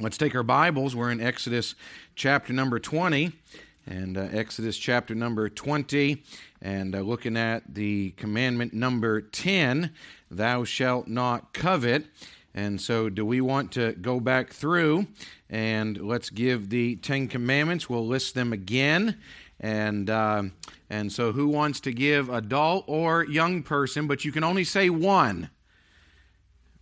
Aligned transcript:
Let's 0.00 0.16
take 0.16 0.36
our 0.36 0.44
Bibles. 0.44 0.94
We're 0.94 1.10
in 1.10 1.20
Exodus 1.20 1.74
chapter 2.14 2.52
number 2.52 2.78
20 2.78 3.32
and 3.84 4.16
uh, 4.16 4.28
Exodus 4.30 4.78
chapter 4.78 5.12
number 5.12 5.48
20 5.48 6.22
and 6.62 6.94
uh, 6.94 7.00
looking 7.00 7.36
at 7.36 7.74
the 7.74 8.12
commandment 8.12 8.72
number 8.72 9.20
10 9.20 9.90
thou 10.30 10.62
shalt 10.62 11.08
not 11.08 11.52
covet. 11.52 12.06
And 12.54 12.80
so, 12.80 13.08
do 13.08 13.26
we 13.26 13.40
want 13.40 13.72
to 13.72 13.94
go 13.94 14.20
back 14.20 14.52
through 14.52 15.08
and 15.50 16.00
let's 16.00 16.30
give 16.30 16.70
the 16.70 16.94
Ten 16.94 17.26
Commandments? 17.26 17.90
We'll 17.90 18.06
list 18.06 18.36
them 18.36 18.52
again. 18.52 19.18
And, 19.58 20.08
uh, 20.08 20.44
and 20.88 21.10
so, 21.10 21.32
who 21.32 21.48
wants 21.48 21.80
to 21.80 21.92
give 21.92 22.28
adult 22.28 22.84
or 22.86 23.24
young 23.24 23.64
person? 23.64 24.06
But 24.06 24.24
you 24.24 24.30
can 24.30 24.44
only 24.44 24.62
say 24.62 24.90
one. 24.90 25.50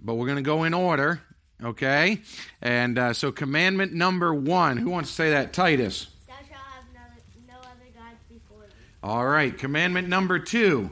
But 0.03 0.17
we're 0.17 0.27
going 0.27 0.37
to 0.37 0.43
go 0.43 0.65
in 0.65 0.75
order. 0.75 1.23
Okay? 1.63 2.21
And 2.61 2.99
uh, 2.99 3.13
so, 3.13 3.33
commandment 3.33 3.93
number 3.93 4.35
one. 4.35 4.77
Who 4.77 4.91
wants 4.91 5.11
to 5.11 5.15
say 5.15 5.31
that? 5.31 5.53
Titus. 5.53 6.09
Thou 6.27 6.35
shalt 6.35 6.49
have 6.51 6.85
no, 6.95 7.55
no 7.55 7.59
other 7.61 7.91
gods 7.95 8.19
before 8.29 8.61
me. 8.61 8.67
All 9.03 9.27
right. 9.27 9.57
Commandment 9.57 10.09
number 10.09 10.39
two. 10.39 10.91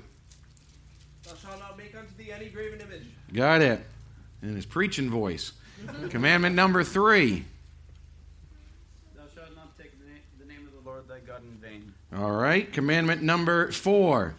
Thou 1.24 1.34
shalt 1.34 1.58
not 1.58 1.76
make 1.76 1.94
unto 1.94 2.14
thee 2.16 2.32
any 2.32 2.48
graven 2.48 2.80
image. 2.80 3.04
Got 3.32 3.60
it. 3.62 3.80
In 4.42 4.54
his 4.56 4.66
preaching 4.66 5.10
voice. 5.10 5.52
commandment 6.10 6.54
number 6.54 6.82
three. 6.82 7.44
Thou 9.14 9.22
shalt 9.34 9.54
not 9.54 9.76
take 9.76 9.98
the, 9.98 10.06
na- 10.06 10.12
the 10.38 10.46
name 10.46 10.66
of 10.66 10.72
the 10.82 10.88
Lord 10.88 11.06
thy 11.08 11.18
God 11.18 11.42
in 11.42 11.56
vain. 11.58 11.92
All 12.16 12.32
right. 12.32 12.72
Commandment 12.72 13.22
number 13.22 13.70
four. 13.70 14.34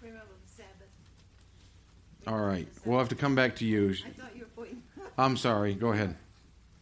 Remember 0.00 0.24
the 0.46 0.50
Sabbath. 0.50 0.88
All 2.26 2.38
right. 2.40 2.68
We'll 2.86 2.98
have 2.98 3.08
to 3.10 3.14
come 3.16 3.34
back 3.34 3.56
to 3.56 3.66
you. 3.66 3.90
I 3.90 4.10
thought 4.10 4.34
you 4.34 4.40
were 4.41 4.41
pointing. 4.41 4.41
I'm 5.18 5.36
sorry. 5.36 5.74
Go 5.74 5.92
ahead. 5.92 6.16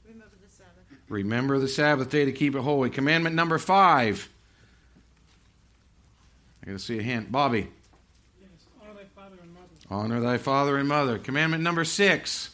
Remember 0.06 0.36
the 0.42 0.48
Sabbath. 0.48 0.98
Remember 1.08 1.58
the 1.58 1.68
Sabbath 1.68 2.10
day 2.10 2.24
to 2.24 2.32
keep 2.32 2.54
it 2.54 2.60
holy. 2.60 2.90
Commandment 2.90 3.34
number 3.34 3.58
five. 3.58 4.28
I 6.62 6.66
got 6.66 6.72
to 6.72 6.78
see 6.78 6.98
a 6.98 7.02
hand. 7.02 7.32
Bobby. 7.32 7.68
Yes, 8.40 8.48
honor 8.80 8.94
thy 8.94 9.04
father 9.14 9.36
and 9.42 9.54
mother. 9.54 9.68
Honor 9.90 10.20
thy 10.20 10.38
father 10.38 10.76
and 10.76 10.88
mother. 10.88 11.18
Commandment 11.18 11.62
number 11.62 11.84
six. 11.84 12.50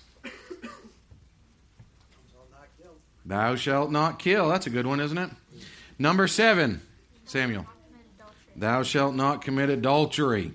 Thou 3.26 3.56
shalt 3.56 3.90
not 3.90 4.20
kill. 4.20 4.48
That's 4.48 4.68
a 4.68 4.70
good 4.70 4.86
one, 4.86 5.00
isn't 5.00 5.18
it? 5.18 5.30
Number 5.98 6.28
seven. 6.28 6.80
Samuel. 7.24 7.66
Thou 8.54 8.84
shalt 8.84 9.14
not 9.14 9.42
commit 9.42 9.68
adultery. 9.68 10.52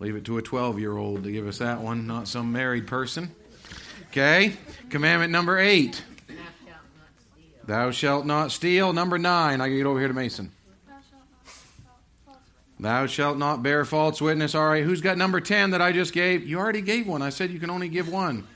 Leave 0.00 0.16
it 0.16 0.24
to 0.24 0.36
a 0.36 0.42
12 0.42 0.80
year 0.80 0.96
old 0.96 1.22
to 1.22 1.30
give 1.30 1.46
us 1.46 1.58
that 1.58 1.80
one, 1.80 2.08
not 2.08 2.26
some 2.26 2.50
married 2.50 2.88
person. 2.88 3.32
Okay. 4.12 4.52
Commandment 4.90 5.32
number 5.32 5.58
eight. 5.58 6.04
Thou 7.64 7.90
shalt 7.92 8.26
not 8.26 8.52
steal. 8.52 8.92
Number 8.92 9.16
nine. 9.16 9.62
I 9.62 9.68
can 9.68 9.78
get 9.78 9.86
over 9.86 9.98
here 9.98 10.08
to 10.08 10.12
Mason. 10.12 10.52
Thou 12.78 13.06
shalt 13.06 13.38
not. 13.38 13.62
Bear 13.62 13.86
false 13.86 14.20
witness. 14.20 14.54
All 14.54 14.68
right, 14.68 14.84
who's 14.84 15.00
got 15.00 15.16
number 15.16 15.40
10 15.40 15.70
that 15.70 15.80
I 15.80 15.92
just 15.92 16.12
gave? 16.12 16.46
You 16.46 16.58
already 16.58 16.82
gave 16.82 17.06
one. 17.06 17.22
I 17.22 17.30
said 17.30 17.50
you 17.52 17.58
can 17.58 17.70
only 17.70 17.88
give 17.88 18.12
one. 18.12 18.46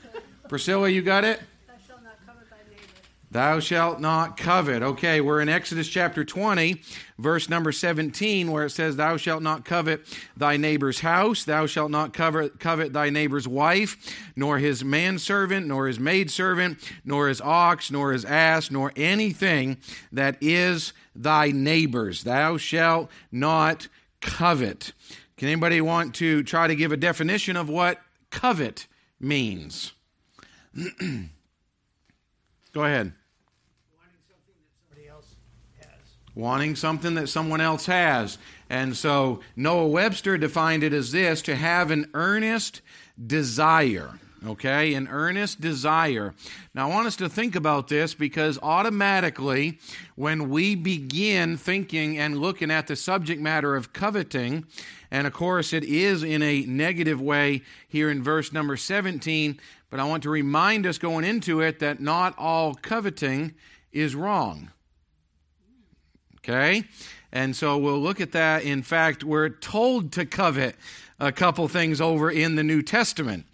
Priscilla, 0.47 0.89
you 0.89 1.01
got 1.01 1.23
it? 1.23 1.39
Thou 1.65 1.73
shalt 1.87 2.03
not 2.03 2.23
covet 2.27 2.47
thy 2.51 2.57
neighbor. 2.69 2.83
Thou 3.29 3.59
shalt 3.59 3.99
not 3.99 4.37
covet. 4.37 4.81
Okay, 4.81 5.19
we're 5.19 5.41
in 5.41 5.49
Exodus 5.49 5.89
chapter 5.89 6.23
20, 6.23 6.81
verse 7.19 7.49
number 7.49 7.73
17, 7.73 8.49
where 8.49 8.65
it 8.65 8.69
says, 8.69 8.95
Thou 8.95 9.17
shalt 9.17 9.43
not 9.43 9.65
covet 9.65 10.01
thy 10.37 10.55
neighbor's 10.55 11.01
house, 11.01 11.43
thou 11.43 11.65
shalt 11.65 11.91
not 11.91 12.13
covet, 12.13 12.57
covet 12.57 12.93
thy 12.93 13.09
neighbor's 13.09 13.45
wife, 13.45 13.97
nor 14.37 14.59
his 14.59 14.85
manservant, 14.85 15.67
nor 15.67 15.87
his 15.87 15.99
maidservant, 15.99 16.79
nor 17.03 17.27
his 17.27 17.41
ox, 17.41 17.91
nor 17.91 18.13
his 18.13 18.23
ass, 18.23 18.71
nor 18.71 18.93
anything 18.95 19.77
that 20.09 20.37
is 20.39 20.93
thy 21.13 21.51
neighbor's. 21.51 22.23
Thou 22.23 22.55
shalt 22.55 23.09
not 23.29 23.89
covet. 24.21 24.93
Can 25.35 25.49
anybody 25.49 25.81
want 25.81 26.15
to 26.15 26.43
try 26.43 26.67
to 26.67 26.75
give 26.75 26.93
a 26.93 26.97
definition 26.97 27.57
of 27.57 27.67
what 27.67 27.99
covet 28.31 28.87
means? 29.19 29.91
Go 32.77 32.83
ahead. 32.83 33.11
wanting 33.95 34.29
something 34.29 34.53
that 34.53 34.69
somebody 34.77 35.07
else 35.09 35.35
has. 35.79 36.35
Wanting 36.35 36.75
something 36.75 37.15
that 37.15 37.27
someone 37.27 37.59
else 37.59 37.85
has. 37.87 38.37
And 38.69 38.95
so 38.95 39.39
Noah 39.55 39.87
Webster 39.87 40.37
defined 40.37 40.83
it 40.83 40.93
as 40.93 41.11
this 41.11 41.41
to 41.41 41.55
have 41.55 41.89
an 41.89 42.11
earnest 42.13 42.81
desire. 43.25 44.11
Okay, 44.45 44.93
an 44.93 45.07
earnest 45.09 45.61
desire. 45.61 46.35
Now, 46.75 46.87
I 46.87 46.93
want 46.93 47.07
us 47.07 47.15
to 47.15 47.27
think 47.27 47.55
about 47.55 47.87
this 47.87 48.13
because 48.13 48.59
automatically, 48.61 49.79
when 50.15 50.49
we 50.49 50.75
begin 50.75 51.57
thinking 51.57 52.19
and 52.19 52.37
looking 52.37 52.69
at 52.69 52.85
the 52.85 52.95
subject 52.95 53.41
matter 53.41 53.75
of 53.75 53.93
coveting, 53.93 54.65
and 55.09 55.25
of 55.25 55.33
course, 55.33 55.73
it 55.73 55.83
is 55.83 56.21
in 56.21 56.43
a 56.43 56.61
negative 56.61 57.19
way 57.19 57.63
here 57.87 58.11
in 58.11 58.21
verse 58.21 58.53
number 58.53 58.77
17, 58.77 59.59
but 59.89 59.99
I 59.99 60.03
want 60.03 60.21
to 60.23 60.29
remind 60.29 60.85
us 60.85 60.99
going 60.99 61.25
into 61.25 61.61
it 61.61 61.79
that 61.79 61.99
not 61.99 62.37
all 62.37 62.75
coveting 62.75 63.55
is 63.91 64.13
wrong. 64.13 64.69
Okay? 66.37 66.83
And 67.31 67.55
so 67.55 67.77
we'll 67.77 67.99
look 67.99 68.21
at 68.21 68.33
that. 68.33 68.63
In 68.63 68.83
fact, 68.83 69.23
we're 69.23 69.49
told 69.49 70.11
to 70.13 70.25
covet 70.25 70.75
a 71.19 71.31
couple 71.31 71.67
things 71.67 71.99
over 71.99 72.29
in 72.29 72.55
the 72.55 72.63
New 72.63 72.83
Testament. 72.83 73.45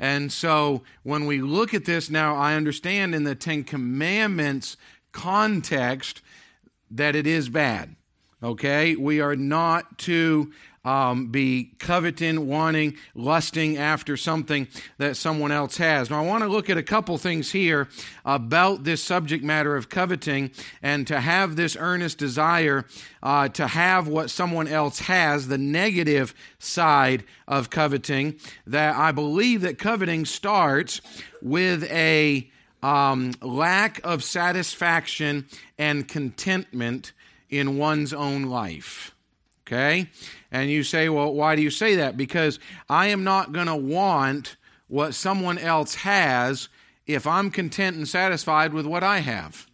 And 0.00 0.32
so 0.32 0.82
when 1.02 1.26
we 1.26 1.42
look 1.42 1.74
at 1.74 1.84
this 1.84 2.08
now, 2.08 2.34
I 2.34 2.54
understand 2.54 3.14
in 3.14 3.24
the 3.24 3.34
Ten 3.34 3.62
Commandments 3.62 4.78
context 5.12 6.22
that 6.90 7.14
it 7.14 7.26
is 7.26 7.50
bad. 7.50 7.94
Okay? 8.42 8.96
We 8.96 9.20
are 9.20 9.36
not 9.36 9.98
to 9.98 10.50
um, 10.84 11.26
be 11.28 11.72
coveting, 11.78 12.46
wanting, 12.46 12.96
lusting 13.14 13.76
after 13.76 14.16
something 14.16 14.66
that 14.98 15.16
someone 15.16 15.52
else 15.52 15.76
has. 15.76 16.08
Now, 16.08 16.22
I 16.22 16.26
want 16.26 16.42
to 16.42 16.48
look 16.48 16.70
at 16.70 16.78
a 16.78 16.82
couple 16.82 17.18
things 17.18 17.50
here 17.52 17.88
about 18.24 18.84
this 18.84 19.02
subject 19.02 19.44
matter 19.44 19.76
of 19.76 19.88
coveting 19.88 20.50
and 20.82 21.06
to 21.06 21.20
have 21.20 21.56
this 21.56 21.76
earnest 21.78 22.18
desire 22.18 22.86
uh, 23.22 23.48
to 23.48 23.66
have 23.66 24.08
what 24.08 24.30
someone 24.30 24.68
else 24.68 25.00
has, 25.00 25.48
the 25.48 25.58
negative 25.58 26.34
side 26.58 27.24
of 27.46 27.68
coveting, 27.68 28.38
that 28.66 28.96
I 28.96 29.12
believe 29.12 29.60
that 29.62 29.78
coveting 29.78 30.24
starts 30.24 31.02
with 31.42 31.84
a 31.90 32.50
um, 32.82 33.34
lack 33.42 34.00
of 34.04 34.24
satisfaction 34.24 35.46
and 35.78 36.08
contentment 36.08 37.12
in 37.50 37.76
one's 37.76 38.14
own 38.14 38.44
life. 38.44 39.14
Okay? 39.70 40.08
And 40.50 40.68
you 40.68 40.82
say, 40.82 41.08
well, 41.08 41.32
why 41.32 41.54
do 41.54 41.62
you 41.62 41.70
say 41.70 41.96
that? 41.96 42.16
Because 42.16 42.58
I 42.88 43.06
am 43.06 43.22
not 43.22 43.52
going 43.52 43.68
to 43.68 43.76
want 43.76 44.56
what 44.88 45.14
someone 45.14 45.58
else 45.58 45.94
has 45.96 46.68
if 47.06 47.24
I'm 47.24 47.52
content 47.52 47.96
and 47.96 48.08
satisfied 48.08 48.74
with 48.74 48.84
what 48.84 49.04
I 49.04 49.18
have. 49.18 49.68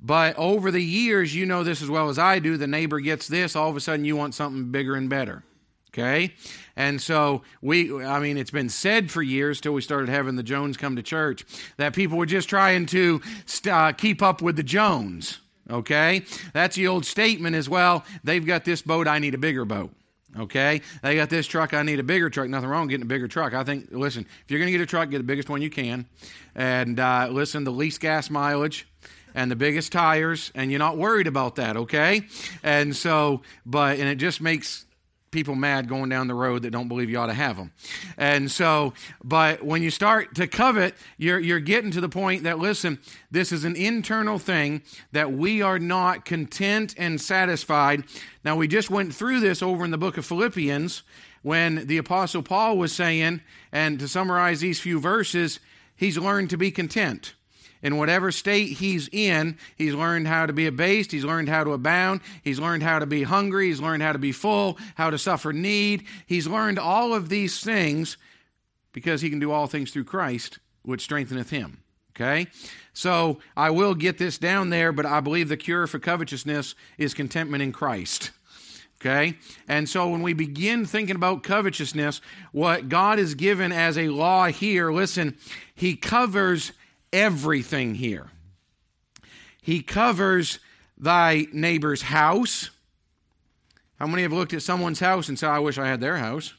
But 0.00 0.36
over 0.36 0.72
the 0.72 0.82
years, 0.82 1.34
you 1.34 1.46
know 1.46 1.62
this 1.62 1.82
as 1.82 1.88
well 1.88 2.08
as 2.08 2.18
I 2.18 2.40
do, 2.40 2.56
the 2.56 2.66
neighbor 2.66 2.98
gets 2.98 3.28
this, 3.28 3.54
all 3.54 3.70
of 3.70 3.76
a 3.76 3.80
sudden 3.80 4.04
you 4.04 4.16
want 4.16 4.34
something 4.34 4.72
bigger 4.72 4.96
and 4.96 5.08
better. 5.08 5.44
Okay? 5.90 6.34
And 6.74 7.00
so 7.00 7.42
we, 7.62 8.04
I 8.04 8.18
mean, 8.18 8.36
it's 8.36 8.50
been 8.50 8.68
said 8.68 9.10
for 9.10 9.22
years 9.22 9.60
till 9.60 9.72
we 9.72 9.80
started 9.80 10.08
having 10.08 10.36
the 10.36 10.42
Jones 10.42 10.76
come 10.76 10.96
to 10.96 11.02
church 11.02 11.46
that 11.76 11.94
people 11.94 12.18
were 12.18 12.26
just 12.26 12.48
trying 12.48 12.86
to 12.86 13.22
uh, 13.70 13.92
keep 13.92 14.20
up 14.20 14.42
with 14.42 14.56
the 14.56 14.62
Jones. 14.62 15.40
Okay? 15.70 16.22
That's 16.52 16.76
the 16.76 16.86
old 16.86 17.04
statement 17.04 17.56
as 17.56 17.68
well. 17.68 18.04
They've 18.24 18.44
got 18.44 18.64
this 18.64 18.82
boat, 18.82 19.08
I 19.08 19.18
need 19.18 19.34
a 19.34 19.38
bigger 19.38 19.64
boat. 19.64 19.90
Okay? 20.38 20.82
They 21.02 21.16
got 21.16 21.30
this 21.30 21.46
truck, 21.46 21.74
I 21.74 21.82
need 21.82 21.98
a 21.98 22.04
bigger 22.04 22.30
truck. 22.30 22.48
Nothing 22.48 22.68
wrong 22.68 22.88
getting 22.88 23.02
a 23.02 23.06
bigger 23.06 23.28
truck. 23.28 23.54
I 23.54 23.64
think, 23.64 23.88
listen, 23.90 24.26
if 24.44 24.50
you're 24.50 24.60
going 24.60 24.72
to 24.72 24.72
get 24.72 24.80
a 24.80 24.86
truck, 24.86 25.10
get 25.10 25.18
the 25.18 25.24
biggest 25.24 25.48
one 25.48 25.62
you 25.62 25.70
can. 25.70 26.06
And 26.54 27.00
uh, 27.00 27.28
listen, 27.30 27.64
the 27.64 27.72
least 27.72 28.00
gas 28.00 28.30
mileage 28.30 28.86
and 29.34 29.50
the 29.50 29.56
biggest 29.56 29.92
tires, 29.92 30.50
and 30.54 30.70
you're 30.70 30.78
not 30.78 30.96
worried 30.96 31.26
about 31.26 31.56
that, 31.56 31.76
okay? 31.76 32.22
And 32.62 32.96
so, 32.96 33.42
but, 33.66 33.98
and 33.98 34.08
it 34.08 34.16
just 34.16 34.40
makes 34.40 34.85
people 35.36 35.54
mad 35.54 35.86
going 35.86 36.08
down 36.08 36.28
the 36.28 36.34
road 36.34 36.62
that 36.62 36.70
don't 36.70 36.88
believe 36.88 37.10
you 37.10 37.18
ought 37.18 37.26
to 37.26 37.34
have 37.34 37.58
them. 37.58 37.70
And 38.16 38.50
so, 38.50 38.94
but 39.22 39.62
when 39.62 39.82
you 39.82 39.90
start 39.90 40.34
to 40.36 40.46
covet, 40.46 40.94
you're, 41.18 41.38
you're 41.38 41.60
getting 41.60 41.90
to 41.90 42.00
the 42.00 42.08
point 42.08 42.44
that, 42.44 42.58
listen, 42.58 42.98
this 43.30 43.52
is 43.52 43.66
an 43.66 43.76
internal 43.76 44.38
thing 44.38 44.80
that 45.12 45.30
we 45.30 45.60
are 45.60 45.78
not 45.78 46.24
content 46.24 46.94
and 46.96 47.20
satisfied. 47.20 48.04
Now, 48.46 48.56
we 48.56 48.66
just 48.66 48.88
went 48.88 49.14
through 49.14 49.40
this 49.40 49.62
over 49.62 49.84
in 49.84 49.90
the 49.90 49.98
book 49.98 50.16
of 50.16 50.24
Philippians 50.24 51.02
when 51.42 51.86
the 51.86 51.98
Apostle 51.98 52.42
Paul 52.42 52.78
was 52.78 52.94
saying, 52.94 53.42
and 53.72 54.00
to 54.00 54.08
summarize 54.08 54.60
these 54.60 54.80
few 54.80 54.98
verses, 54.98 55.60
he's 55.96 56.16
learned 56.16 56.48
to 56.48 56.56
be 56.56 56.70
content 56.70 57.34
in 57.82 57.98
whatever 57.98 58.32
state 58.32 58.78
he's 58.78 59.08
in, 59.12 59.56
he's 59.76 59.94
learned 59.94 60.28
how 60.28 60.46
to 60.46 60.52
be 60.52 60.66
abased, 60.66 61.12
he's 61.12 61.24
learned 61.24 61.48
how 61.48 61.64
to 61.64 61.72
abound, 61.72 62.20
he's 62.42 62.58
learned 62.58 62.82
how 62.82 62.98
to 62.98 63.06
be 63.06 63.22
hungry, 63.22 63.68
he's 63.68 63.80
learned 63.80 64.02
how 64.02 64.12
to 64.12 64.18
be 64.18 64.32
full, 64.32 64.78
how 64.94 65.10
to 65.10 65.18
suffer 65.18 65.52
need. 65.52 66.04
He's 66.26 66.46
learned 66.46 66.78
all 66.78 67.14
of 67.14 67.28
these 67.28 67.60
things 67.60 68.16
because 68.92 69.20
he 69.20 69.30
can 69.30 69.38
do 69.38 69.52
all 69.52 69.66
things 69.66 69.90
through 69.90 70.04
Christ, 70.04 70.58
which 70.82 71.02
strengtheneth 71.02 71.50
him. 71.50 71.82
Okay? 72.16 72.46
So 72.94 73.40
I 73.56 73.70
will 73.70 73.94
get 73.94 74.16
this 74.16 74.38
down 74.38 74.70
there, 74.70 74.90
but 74.90 75.04
I 75.04 75.20
believe 75.20 75.50
the 75.50 75.56
cure 75.56 75.86
for 75.86 75.98
covetousness 75.98 76.74
is 76.96 77.12
contentment 77.12 77.62
in 77.62 77.72
Christ. 77.72 78.30
Okay? 79.00 79.36
And 79.68 79.86
so 79.86 80.08
when 80.08 80.22
we 80.22 80.32
begin 80.32 80.86
thinking 80.86 81.16
about 81.16 81.42
covetousness, 81.42 82.22
what 82.52 82.88
God 82.88 83.18
has 83.18 83.34
given 83.34 83.70
as 83.70 83.98
a 83.98 84.08
law 84.08 84.46
here, 84.46 84.90
listen, 84.90 85.36
He 85.74 85.94
covers 85.94 86.72
everything 87.16 87.94
here. 87.94 88.30
He 89.62 89.82
covers 89.82 90.58
thy 90.98 91.46
neighbor's 91.52 92.02
house. 92.02 92.70
How 93.98 94.06
many 94.06 94.22
have 94.22 94.32
looked 94.32 94.52
at 94.52 94.62
someone's 94.62 95.00
house 95.00 95.28
and 95.28 95.38
said, 95.38 95.48
I 95.48 95.58
wish 95.58 95.78
I 95.78 95.86
had 95.86 96.00
their 96.00 96.18
house? 96.18 96.54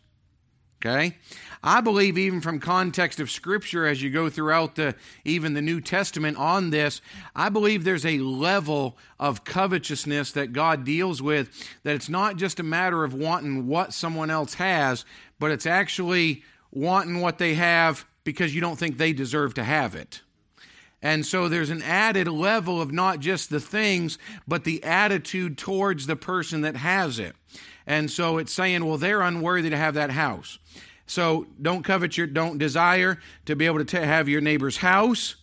Okay? 0.80 1.15
I 1.63 1.81
believe 1.81 2.18
even 2.18 2.42
from 2.42 2.59
context 2.59 3.19
of 3.19 3.31
scripture 3.31 3.86
as 3.86 4.01
you 4.01 4.09
go 4.09 4.30
throughout 4.30 4.75
the 4.75 4.95
even 5.25 5.54
the 5.54 5.62
New 5.62 5.80
Testament 5.80 6.38
on 6.38 6.69
this, 6.69 7.01
I 7.36 7.50
believe 7.50 7.83
there's 7.83 8.06
a 8.06 8.19
level 8.19 8.98
of 9.19 9.44
covetousness 9.44 10.31
that 10.33 10.53
God 10.53 10.83
deals 10.83 11.21
with 11.21 11.50
that 11.83 11.95
it's 11.95 12.10
not 12.10 12.38
just 12.38 12.60
a 12.60 12.63
matter 12.63 13.03
of 13.03 13.13
wanting 13.13 13.68
what 13.68 13.94
someone 13.94 14.30
else 14.30 14.56
has, 14.56 15.06
but 15.39 15.51
it's 15.51 15.65
actually 15.65 16.44
wanting 16.71 17.21
what 17.21 17.38
they 17.38 17.53
have 17.56 18.06
because 18.24 18.53
you 18.53 18.62
don't 18.62 18.77
think 18.77 18.98
they 18.98 19.13
deserve 19.13 19.53
to 19.56 19.63
have 19.63 19.95
it. 19.95 20.21
And 21.01 21.25
so 21.25 21.47
there's 21.47 21.69
an 21.69 21.83
added 21.83 22.27
level 22.27 22.81
of 22.81 22.91
not 22.91 23.19
just 23.19 23.49
the 23.49 23.59
things, 23.59 24.17
but 24.47 24.63
the 24.63 24.83
attitude 24.83 25.57
towards 25.57 26.07
the 26.07 26.15
person 26.15 26.61
that 26.61 26.75
has 26.75 27.19
it. 27.19 27.35
And 27.85 28.09
so 28.09 28.38
it's 28.38 28.51
saying, 28.51 28.83
well, 28.83 28.97
they're 28.97 29.21
unworthy 29.21 29.69
to 29.69 29.77
have 29.77 29.94
that 29.94 30.09
house. 30.09 30.59
So 31.05 31.47
don't 31.61 31.83
covet 31.83 32.17
your, 32.17 32.27
don't 32.27 32.57
desire 32.57 33.19
to 33.45 33.55
be 33.55 33.65
able 33.65 33.77
to 33.77 33.85
t- 33.85 33.97
have 33.97 34.27
your 34.27 34.41
neighbor's 34.41 34.77
house, 34.77 35.35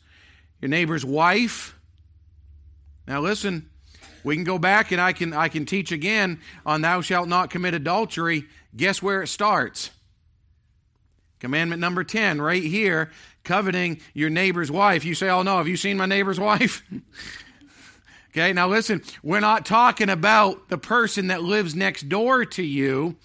your 0.60 0.68
neighbor's 0.68 1.04
wife. 1.04 1.74
Now 3.06 3.20
listen, 3.20 3.70
we 4.24 4.34
can 4.34 4.44
go 4.44 4.58
back 4.58 4.90
and 4.90 5.00
I 5.00 5.12
can 5.12 5.32
I 5.32 5.48
can 5.48 5.66
teach 5.66 5.92
again 5.92 6.40
on 6.64 6.80
thou 6.80 7.00
shalt 7.00 7.28
not 7.28 7.50
commit 7.50 7.74
adultery. 7.74 8.46
Guess 8.74 9.02
where 9.02 9.22
it 9.22 9.28
starts? 9.28 9.90
Commandment 11.44 11.79
number 11.79 12.05
10, 12.05 12.41
right 12.41 12.62
here, 12.62 13.11
coveting 13.43 14.00
your 14.14 14.31
neighbor's 14.31 14.70
wife. 14.70 15.05
You 15.05 15.14
say, 15.14 15.29
Oh 15.29 15.43
no, 15.43 15.58
have 15.58 15.69
you 15.69 15.76
seen 15.76 15.99
my 15.99 16.06
neighbor's 16.06 16.41
wife? 16.41 16.82
okay, 18.31 18.55
now 18.55 18.67
listen, 18.67 19.02
we're 19.23 19.41
not 19.41 19.67
talking 19.67 20.08
about 20.08 20.70
the 20.70 20.79
person 20.79 21.26
that 21.26 21.43
lives 21.43 21.75
next 21.75 22.08
door 22.08 22.46
to 22.46 22.62
you. 22.62 23.17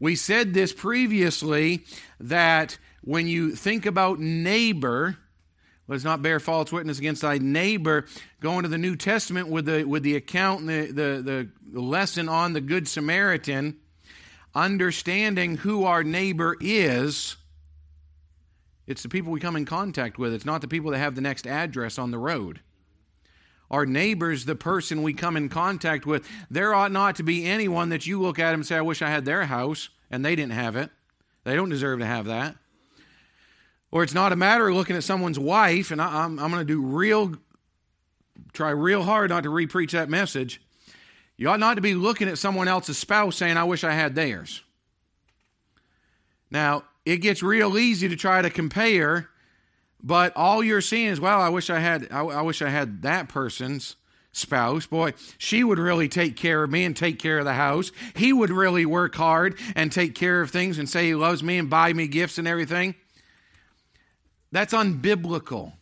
We 0.00 0.16
said 0.16 0.54
this 0.54 0.72
previously 0.72 1.84
that 2.18 2.78
when 3.02 3.26
you 3.26 3.54
think 3.54 3.84
about 3.84 4.20
neighbor, 4.20 5.18
let's 5.86 6.02
not 6.02 6.22
bear 6.22 6.40
false 6.40 6.72
witness 6.72 6.98
against 6.98 7.20
thy 7.20 7.36
neighbor. 7.36 8.06
Going 8.40 8.62
to 8.62 8.70
the 8.70 8.78
New 8.78 8.96
Testament 8.96 9.48
with 9.48 9.66
the 9.66 9.84
with 9.84 10.02
the 10.02 10.16
account 10.16 10.66
the, 10.66 10.86
the, 10.86 11.50
the 11.72 11.80
lesson 11.80 12.30
on 12.30 12.54
the 12.54 12.62
Good 12.62 12.88
Samaritan, 12.88 13.76
understanding 14.54 15.58
who 15.58 15.84
our 15.84 16.02
neighbor 16.02 16.56
is. 16.58 17.36
It's 18.86 19.02
the 19.02 19.08
people 19.08 19.32
we 19.32 19.40
come 19.40 19.56
in 19.56 19.64
contact 19.64 20.18
with. 20.18 20.32
It's 20.32 20.44
not 20.44 20.60
the 20.60 20.68
people 20.68 20.92
that 20.92 20.98
have 20.98 21.14
the 21.14 21.20
next 21.20 21.46
address 21.46 21.98
on 21.98 22.10
the 22.10 22.18
road. 22.18 22.60
Our 23.70 23.84
neighbor's 23.84 24.44
the 24.44 24.54
person 24.54 25.02
we 25.02 25.12
come 25.12 25.36
in 25.36 25.48
contact 25.48 26.06
with. 26.06 26.28
There 26.50 26.72
ought 26.74 26.92
not 26.92 27.16
to 27.16 27.24
be 27.24 27.46
anyone 27.46 27.88
that 27.88 28.06
you 28.06 28.20
look 28.20 28.38
at 28.38 28.54
and 28.54 28.64
say, 28.64 28.76
I 28.76 28.82
wish 28.82 29.02
I 29.02 29.10
had 29.10 29.24
their 29.24 29.46
house, 29.46 29.88
and 30.10 30.24
they 30.24 30.36
didn't 30.36 30.52
have 30.52 30.76
it. 30.76 30.90
They 31.42 31.56
don't 31.56 31.68
deserve 31.68 31.98
to 31.98 32.06
have 32.06 32.26
that. 32.26 32.56
Or 33.90 34.02
it's 34.02 34.14
not 34.14 34.32
a 34.32 34.36
matter 34.36 34.68
of 34.68 34.76
looking 34.76 34.96
at 34.96 35.04
someone's 35.04 35.38
wife, 35.38 35.90
and 35.90 36.00
I, 36.00 36.24
am 36.24 36.38
I'm 36.38 36.50
going 36.50 36.64
to 36.64 36.64
do 36.64 36.80
real, 36.80 37.34
try 38.52 38.70
real 38.70 39.02
hard 39.02 39.30
not 39.30 39.42
to 39.44 39.48
repreach 39.48 39.92
that 39.92 40.08
message. 40.08 40.60
You 41.36 41.48
ought 41.48 41.60
not 41.60 41.74
to 41.74 41.80
be 41.80 41.94
looking 41.94 42.28
at 42.28 42.38
someone 42.38 42.68
else's 42.68 42.98
spouse 42.98 43.36
saying, 43.36 43.56
I 43.56 43.64
wish 43.64 43.84
I 43.84 43.92
had 43.92 44.14
theirs. 44.14 44.62
Now, 46.50 46.84
it 47.06 47.18
gets 47.18 47.42
real 47.42 47.78
easy 47.78 48.08
to 48.08 48.16
try 48.16 48.42
to 48.42 48.50
compare 48.50 49.30
but 50.06 50.36
all 50.36 50.62
you're 50.62 50.80
seeing 50.80 51.08
is, 51.08 51.20
well, 51.20 51.40
I 51.40 51.48
wish 51.48 51.70
I 51.70 51.80
had, 51.80 52.08
I, 52.12 52.20
I, 52.20 52.42
wish 52.42 52.62
I 52.62 52.68
had 52.68 53.02
that 53.02 53.28
person's 53.28 53.96
spouse. 54.30 54.86
Boy, 54.86 55.14
she 55.36 55.64
would 55.64 55.80
really 55.80 56.08
take 56.08 56.36
care 56.36 56.62
of 56.62 56.70
me 56.70 56.84
and 56.84 56.96
take 56.96 57.18
care 57.18 57.38
of 57.38 57.44
the 57.44 57.54
house. 57.54 57.90
He 58.14 58.32
would 58.32 58.50
really 58.50 58.86
work 58.86 59.14
hard 59.14 59.58
and 59.74 59.90
take 59.90 60.14
care 60.14 60.40
of 60.40 60.50
things 60.50 60.78
and 60.78 60.88
say 60.88 61.06
he 61.06 61.14
loves 61.16 61.42
me 61.42 61.58
and 61.58 61.68
buy 61.68 61.92
me 61.92 62.06
gifts 62.06 62.38
and 62.38 62.46
everything. 62.46 62.94
That's 64.52 64.72
unbiblical. 64.72 65.72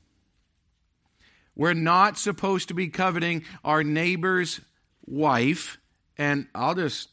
We're 1.57 1.75
not 1.75 2.17
supposed 2.17 2.69
to 2.69 2.75
be 2.75 2.89
coveting 2.89 3.45
our 3.63 3.85
neighbor's 3.85 4.61
wife. 5.05 5.79
And 6.17 6.47
I'll 6.55 6.75
just 6.75 7.11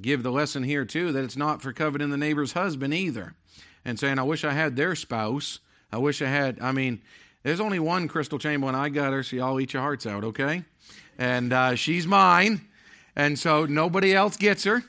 give 0.00 0.22
the 0.22 0.32
lesson 0.32 0.62
here, 0.62 0.84
too, 0.84 1.12
that 1.12 1.24
it's 1.24 1.36
not 1.36 1.62
for 1.62 1.72
coveting 1.72 2.10
the 2.10 2.16
neighbor's 2.16 2.52
husband 2.52 2.94
either. 2.94 3.34
And 3.84 3.98
saying, 3.98 4.18
I 4.18 4.22
wish 4.22 4.44
I 4.44 4.52
had 4.52 4.76
their 4.76 4.94
spouse. 4.94 5.58
I 5.90 5.98
wish 5.98 6.22
I 6.22 6.28
had. 6.28 6.58
I 6.60 6.70
mean, 6.72 7.02
there's 7.42 7.60
only 7.60 7.80
one 7.80 8.06
Crystal 8.06 8.38
chamber, 8.38 8.66
Chamberlain. 8.66 8.74
I 8.74 8.88
got 8.88 9.12
her, 9.12 9.22
so 9.22 9.36
y'all 9.36 9.60
eat 9.60 9.72
your 9.72 9.82
hearts 9.82 10.06
out, 10.06 10.22
okay? 10.24 10.64
And 11.18 11.52
uh, 11.52 11.74
she's 11.74 12.06
mine. 12.06 12.68
And 13.16 13.38
so 13.38 13.66
nobody 13.66 14.14
else 14.14 14.36
gets 14.36 14.64
her. 14.64 14.82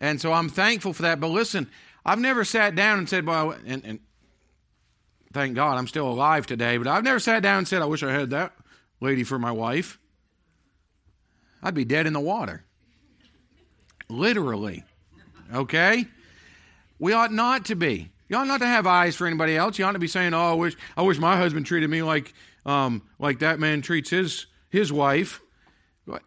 And 0.00 0.20
so 0.20 0.32
I'm 0.32 0.48
thankful 0.48 0.92
for 0.92 1.02
that. 1.02 1.20
But 1.20 1.28
listen, 1.28 1.68
I've 2.04 2.20
never 2.20 2.44
sat 2.44 2.74
down 2.74 2.98
and 2.98 3.08
said, 3.08 3.26
well, 3.26 3.56
and, 3.66 3.84
and 3.84 4.00
thank 5.32 5.54
God 5.54 5.76
I'm 5.76 5.88
still 5.88 6.08
alive 6.08 6.46
today, 6.46 6.78
but 6.78 6.86
I've 6.86 7.04
never 7.04 7.18
sat 7.18 7.42
down 7.42 7.58
and 7.58 7.68
said, 7.68 7.82
I 7.82 7.86
wish 7.86 8.02
I 8.02 8.12
had 8.12 8.30
that 8.30 8.52
lady 9.00 9.24
for 9.24 9.38
my 9.38 9.52
wife. 9.52 9.98
I'd 11.62 11.74
be 11.74 11.84
dead 11.84 12.06
in 12.06 12.12
the 12.12 12.20
water. 12.20 12.64
Literally. 14.08 14.84
Okay? 15.52 16.06
We 16.98 17.12
ought 17.12 17.32
not 17.32 17.66
to 17.66 17.76
be. 17.76 18.10
You 18.28 18.36
ought 18.36 18.46
not 18.46 18.60
to 18.60 18.66
have 18.66 18.86
eyes 18.86 19.16
for 19.16 19.26
anybody 19.26 19.56
else. 19.56 19.78
You 19.78 19.84
ought 19.86 19.92
to 19.92 19.98
be 19.98 20.08
saying, 20.08 20.34
"Oh, 20.34 20.52
I 20.52 20.54
wish, 20.54 20.76
I 20.96 21.02
wish 21.02 21.18
my 21.18 21.36
husband 21.36 21.66
treated 21.66 21.88
me 21.88 22.02
like, 22.02 22.34
um, 22.66 23.02
like 23.18 23.38
that 23.38 23.58
man 23.58 23.80
treats 23.80 24.10
his 24.10 24.46
his 24.68 24.92
wife." 24.92 25.40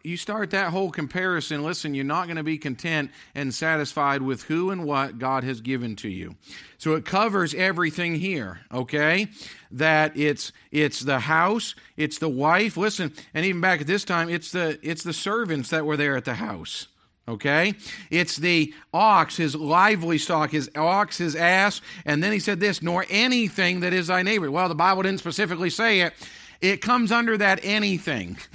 You 0.04 0.16
start 0.16 0.50
that 0.50 0.70
whole 0.70 0.92
comparison. 0.92 1.64
Listen, 1.64 1.92
you're 1.92 2.04
not 2.04 2.26
going 2.26 2.36
to 2.36 2.44
be 2.44 2.56
content 2.56 3.10
and 3.34 3.52
satisfied 3.52 4.22
with 4.22 4.44
who 4.44 4.70
and 4.70 4.84
what 4.84 5.18
God 5.18 5.42
has 5.42 5.60
given 5.60 5.96
to 5.96 6.08
you. 6.08 6.36
So 6.78 6.94
it 6.94 7.04
covers 7.04 7.52
everything 7.52 8.14
here. 8.14 8.60
Okay, 8.72 9.28
that 9.72 10.16
it's 10.16 10.52
it's 10.70 11.00
the 11.00 11.20
house, 11.20 11.74
it's 11.96 12.18
the 12.18 12.28
wife. 12.28 12.76
Listen, 12.76 13.12
and 13.34 13.44
even 13.44 13.60
back 13.60 13.80
at 13.80 13.86
this 13.86 14.04
time, 14.04 14.28
it's 14.28 14.52
the 14.52 14.78
it's 14.82 15.02
the 15.02 15.12
servants 15.12 15.70
that 15.70 15.84
were 15.84 15.96
there 15.96 16.16
at 16.16 16.24
the 16.24 16.34
house. 16.34 16.86
Okay? 17.28 17.74
It's 18.10 18.36
the 18.36 18.74
ox, 18.92 19.36
his 19.36 19.54
lively 19.54 20.18
stock, 20.18 20.50
his 20.50 20.70
ox, 20.74 21.18
his 21.18 21.36
ass. 21.36 21.80
And 22.04 22.22
then 22.22 22.32
he 22.32 22.38
said 22.38 22.60
this, 22.60 22.82
nor 22.82 23.06
anything 23.08 23.80
that 23.80 23.92
is 23.92 24.08
thy 24.08 24.22
neighbor. 24.22 24.50
Well, 24.50 24.68
the 24.68 24.74
Bible 24.74 25.02
didn't 25.02 25.20
specifically 25.20 25.70
say 25.70 26.00
it. 26.00 26.14
It 26.60 26.80
comes 26.80 27.12
under 27.12 27.36
that 27.38 27.60
anything. 27.62 28.38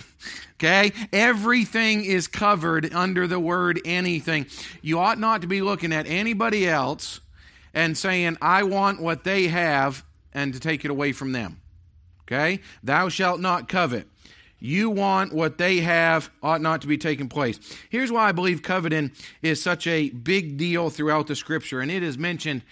Okay? 0.60 0.92
Everything 1.14 2.04
is 2.04 2.28
covered 2.28 2.92
under 2.92 3.28
the 3.28 3.40
word 3.40 3.80
anything. 3.86 4.48
You 4.82 4.98
ought 4.98 5.20
not 5.20 5.42
to 5.42 5.48
be 5.48 5.62
looking 5.62 5.94
at 5.94 6.08
anybody 6.08 6.68
else 6.68 7.22
and 7.76 7.96
saying, 7.96 8.38
I 8.42 8.64
want 8.64 9.00
what 9.00 9.24
they 9.24 9.50
have, 9.50 10.04
and 10.34 10.54
to 10.56 10.60
take 10.60 10.84
it 10.84 10.90
away 10.90 11.12
from 11.12 11.32
them. 11.32 11.62
Okay? 12.24 12.62
Thou 12.82 13.10
shalt 13.10 13.40
not 13.40 13.70
covet. 13.70 14.08
You 14.60 14.90
want 14.90 15.34
what 15.34 15.58
they 15.58 15.78
have 15.82 16.32
ought 16.42 16.62
not 16.62 16.82
to 16.82 16.88
be 16.88 16.98
taking 16.98 17.30
place. 17.30 17.60
Here's 17.90 18.12
why 18.12 18.30
I 18.30 18.32
believe 18.32 18.64
coveting 18.64 19.12
is 19.42 19.62
such 19.62 19.86
a 19.86 20.10
big 20.10 20.58
deal 20.58 20.90
throughout 20.90 21.28
the 21.28 21.36
scripture, 21.36 21.80
and 21.80 21.92
it 21.92 22.04
is 22.04 22.18
mentioned. 22.18 22.64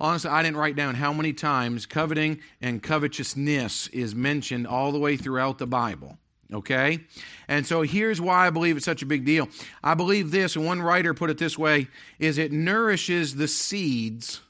Honestly, 0.00 0.30
I 0.30 0.42
didn't 0.42 0.58
write 0.58 0.76
down 0.76 0.94
how 0.94 1.12
many 1.12 1.32
times 1.32 1.86
coveting 1.86 2.38
and 2.60 2.82
covetousness 2.82 3.88
is 3.88 4.14
mentioned 4.14 4.66
all 4.66 4.92
the 4.92 4.98
way 4.98 5.16
throughout 5.16 5.58
the 5.58 5.66
Bible. 5.66 6.18
Okay? 6.52 7.00
And 7.48 7.66
so 7.66 7.82
here's 7.82 8.20
why 8.20 8.46
I 8.46 8.50
believe 8.50 8.76
it's 8.76 8.86
such 8.86 9.02
a 9.02 9.06
big 9.06 9.24
deal. 9.24 9.48
I 9.82 9.94
believe 9.94 10.30
this, 10.30 10.54
and 10.54 10.64
one 10.64 10.80
writer 10.80 11.14
put 11.14 11.30
it 11.30 11.38
this 11.38 11.58
way, 11.58 11.88
is 12.20 12.38
it 12.38 12.52
nourishes 12.52 13.34
the 13.34 13.48
seeds 13.48 14.40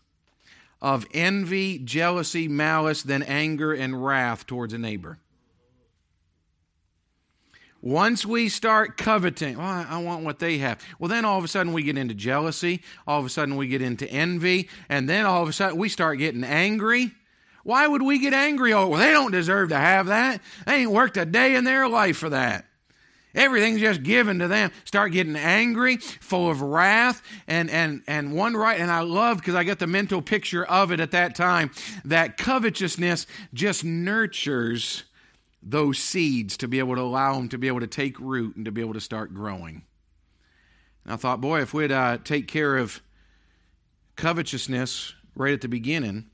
of 0.81 1.07
envy, 1.13 1.79
jealousy, 1.79 2.47
malice, 2.47 3.03
then 3.03 3.23
anger 3.23 3.73
and 3.73 4.05
wrath 4.05 4.47
towards 4.47 4.75
a 4.75 4.79
neighbor. 4.79 5.19
Once 7.81 8.27
we 8.27 8.49
start 8.49 8.97
coveting, 8.97 9.59
I 9.59 9.99
want 9.99 10.25
what 10.25 10.41
they 10.41 10.59
have. 10.59 10.83
Well, 10.99 11.09
then 11.09 11.25
all 11.25 11.39
of 11.39 11.45
a 11.45 11.49
sudden 11.49 11.73
we 11.73 11.85
get 11.85 11.97
into 11.97 12.15
jealousy. 12.15 12.83
All 13.07 13.21
of 13.21 13.27
a 13.27 13.29
sudden 13.29 13.57
we 13.57 13.69
get 13.69 13.83
into 13.83 14.09
envy. 14.11 14.69
And 14.89 15.09
then 15.09 15.27
all 15.27 15.43
of 15.43 15.49
a 15.49 15.53
sudden 15.53 15.79
we 15.79 15.89
start 15.89 16.19
getting 16.19 16.43
angry. 16.43 17.13
Why 17.63 17.87
would 17.87 18.03
we 18.03 18.19
get 18.19 18.33
angry? 18.35 18.73
Oh, 18.73 18.89
well, 18.89 18.99
they 18.99 19.13
don't 19.13 19.31
deserve 19.31 19.69
to 19.69 19.77
have 19.77 20.07
that. 20.07 20.41
They 20.67 20.77
ain't 20.77 20.91
worked 20.91 21.17
a 21.17 21.25
day 21.25 21.55
in 21.55 21.65
their 21.65 21.89
life 21.89 22.17
for 22.17 22.31
that. 22.31 22.65
Everything's 23.35 23.81
just 23.81 24.03
given 24.03 24.41
to 24.41 24.49
them. 24.49 24.73
Start 24.85 25.13
getting 25.13 25.37
angry, 25.37 25.99
full 25.99 26.51
of 26.51 26.63
wrath, 26.63 27.23
and 27.47 27.71
and 27.71 28.03
and 28.09 28.33
one 28.33 28.57
right. 28.57 28.81
And 28.81 28.91
I 28.91 29.01
love 29.01 29.37
because 29.37 29.55
I 29.55 29.65
got 29.65 29.79
the 29.79 29.87
mental 29.87 30.23
picture 30.23 30.65
of 30.65 30.91
it 30.93 30.99
at 30.99 31.11
that 31.11 31.35
time 31.35 31.71
that 32.07 32.39
covetousness 32.39 33.27
just 33.53 33.85
nurtures 33.85 35.05
those 35.63 35.99
seeds 35.99 36.57
to 36.59 36.69
be 36.69 36.79
able 36.79 36.95
to 36.95 37.03
allow 37.03 37.35
them 37.35 37.49
to 37.49 37.59
be 37.59 37.69
able 37.69 37.81
to 37.81 37.87
take 37.87 38.19
root 38.21 38.57
and 38.57 38.65
to 38.65 38.73
be 38.73 38.81
able 38.81 38.95
to 38.95 39.01
start 39.01 39.35
growing. 39.35 39.83
And 41.05 41.13
I 41.13 41.17
thought, 41.17 41.41
boy, 41.41 41.63
if 41.63 41.75
we'd 41.75 41.93
uh, 41.93 42.19
take 42.23 42.49
care 42.49 42.77
of 42.77 43.01
covetousness 44.17 45.15
right 45.35 45.53
at 45.53 45.61
the 45.61 45.69
beginning, 45.69 46.27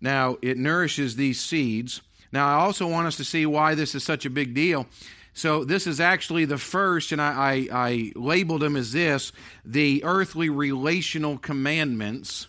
now 0.00 0.36
it 0.42 0.58
nourishes 0.58 1.16
these 1.16 1.40
seeds. 1.40 2.02
Now, 2.32 2.48
I 2.48 2.60
also 2.62 2.86
want 2.88 3.06
us 3.06 3.16
to 3.18 3.24
see 3.24 3.46
why 3.46 3.74
this 3.74 3.94
is 3.94 4.02
such 4.02 4.24
a 4.24 4.30
big 4.30 4.54
deal. 4.54 4.86
So, 5.34 5.64
this 5.64 5.86
is 5.86 6.00
actually 6.00 6.44
the 6.44 6.58
first, 6.58 7.12
and 7.12 7.20
I, 7.20 7.68
I, 7.72 7.88
I 7.88 8.12
labeled 8.14 8.62
them 8.62 8.76
as 8.76 8.92
this 8.92 9.32
the 9.64 10.02
earthly 10.04 10.50
relational 10.50 11.38
commandments. 11.38 12.48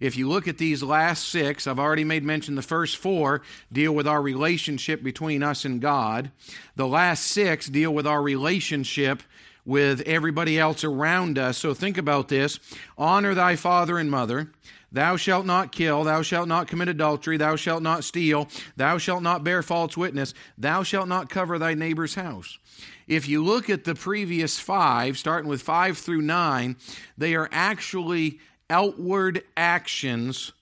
If 0.00 0.16
you 0.16 0.28
look 0.28 0.48
at 0.48 0.58
these 0.58 0.82
last 0.82 1.28
six, 1.28 1.66
I've 1.66 1.78
already 1.78 2.04
made 2.04 2.24
mention 2.24 2.54
the 2.54 2.62
first 2.62 2.96
four 2.96 3.42
deal 3.70 3.94
with 3.94 4.08
our 4.08 4.22
relationship 4.22 5.02
between 5.02 5.42
us 5.42 5.66
and 5.66 5.80
God. 5.80 6.30
The 6.74 6.86
last 6.86 7.26
six 7.26 7.68
deal 7.68 7.92
with 7.92 8.06
our 8.06 8.22
relationship 8.22 9.22
with 9.66 10.00
everybody 10.02 10.58
else 10.58 10.84
around 10.84 11.38
us. 11.38 11.58
So 11.58 11.74
think 11.74 11.98
about 11.98 12.28
this 12.28 12.58
honor 12.96 13.34
thy 13.34 13.56
father 13.56 13.98
and 13.98 14.10
mother. 14.10 14.50
Thou 14.92 15.16
shalt 15.16 15.46
not 15.46 15.70
kill, 15.70 16.02
thou 16.02 16.22
shalt 16.22 16.48
not 16.48 16.66
commit 16.66 16.88
adultery, 16.88 17.36
thou 17.36 17.54
shalt 17.54 17.82
not 17.82 18.02
steal, 18.02 18.48
thou 18.76 18.98
shalt 18.98 19.22
not 19.22 19.44
bear 19.44 19.62
false 19.62 19.96
witness, 19.96 20.34
thou 20.58 20.82
shalt 20.82 21.06
not 21.06 21.28
cover 21.28 21.58
thy 21.58 21.74
neighbor's 21.74 22.16
house. 22.16 22.58
If 23.06 23.28
you 23.28 23.44
look 23.44 23.70
at 23.70 23.84
the 23.84 23.94
previous 23.94 24.58
five, 24.58 25.16
starting 25.16 25.48
with 25.48 25.62
five 25.62 25.98
through 25.98 26.22
nine, 26.22 26.76
they 27.16 27.36
are 27.36 27.48
actually 27.52 28.40
outward 28.70 29.42
actions 29.56 30.52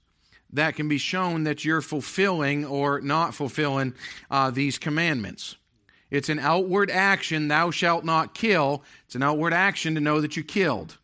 that 0.52 0.74
can 0.74 0.88
be 0.88 0.98
shown 0.98 1.44
that 1.44 1.64
you're 1.64 1.82
fulfilling 1.82 2.64
or 2.64 3.00
not 3.00 3.34
fulfilling 3.34 3.94
uh, 4.30 4.50
these 4.50 4.78
commandments. 4.78 5.56
It's 6.10 6.30
an 6.30 6.38
outward 6.38 6.90
action, 6.90 7.48
thou 7.48 7.70
shalt 7.70 8.04
not 8.04 8.34
kill. 8.34 8.82
It's 9.04 9.14
an 9.14 9.22
outward 9.22 9.52
action 9.52 9.94
to 9.94 10.00
know 10.00 10.22
that 10.22 10.36
you 10.36 10.42
killed. 10.42 10.96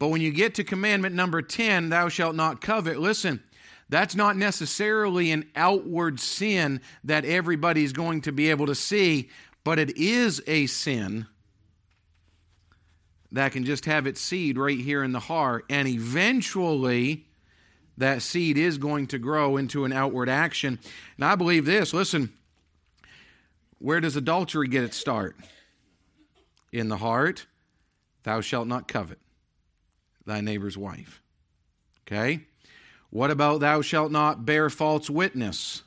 But 0.00 0.08
when 0.08 0.20
you 0.20 0.32
get 0.32 0.56
to 0.56 0.64
commandment 0.64 1.14
number 1.14 1.40
10, 1.40 1.90
thou 1.90 2.08
shalt 2.08 2.34
not 2.34 2.60
covet, 2.60 2.98
listen, 2.98 3.40
that's 3.88 4.16
not 4.16 4.36
necessarily 4.36 5.30
an 5.30 5.48
outward 5.54 6.18
sin 6.18 6.80
that 7.04 7.24
everybody's 7.24 7.92
going 7.92 8.22
to 8.22 8.32
be 8.32 8.50
able 8.50 8.66
to 8.66 8.74
see, 8.74 9.30
but 9.62 9.78
it 9.78 9.96
is 9.96 10.42
a 10.48 10.66
sin 10.66 11.26
that 13.32 13.52
can 13.52 13.64
just 13.64 13.86
have 13.86 14.06
its 14.06 14.20
seed 14.20 14.58
right 14.58 14.78
here 14.78 15.02
in 15.02 15.12
the 15.12 15.20
heart. 15.20 15.64
And 15.68 15.88
eventually, 15.88 17.26
that 17.96 18.22
seed 18.22 18.58
is 18.58 18.78
going 18.78 19.08
to 19.08 19.18
grow 19.18 19.56
into 19.56 19.84
an 19.84 19.92
outward 19.92 20.28
action. 20.28 20.78
And 21.16 21.24
I 21.24 21.34
believe 21.34 21.64
this 21.64 21.92
listen, 21.92 22.32
where 23.78 24.00
does 24.00 24.16
adultery 24.16 24.68
get 24.68 24.84
its 24.84 24.96
start? 24.96 25.36
In 26.72 26.88
the 26.88 26.98
heart, 26.98 27.46
thou 28.22 28.40
shalt 28.40 28.68
not 28.68 28.88
covet 28.88 29.18
thy 30.24 30.40
neighbor's 30.40 30.78
wife. 30.78 31.20
Okay? 32.06 32.40
What 33.10 33.30
about 33.30 33.60
thou 33.60 33.82
shalt 33.82 34.10
not 34.10 34.46
bear 34.46 34.70
false 34.70 35.10
witness? 35.10 35.82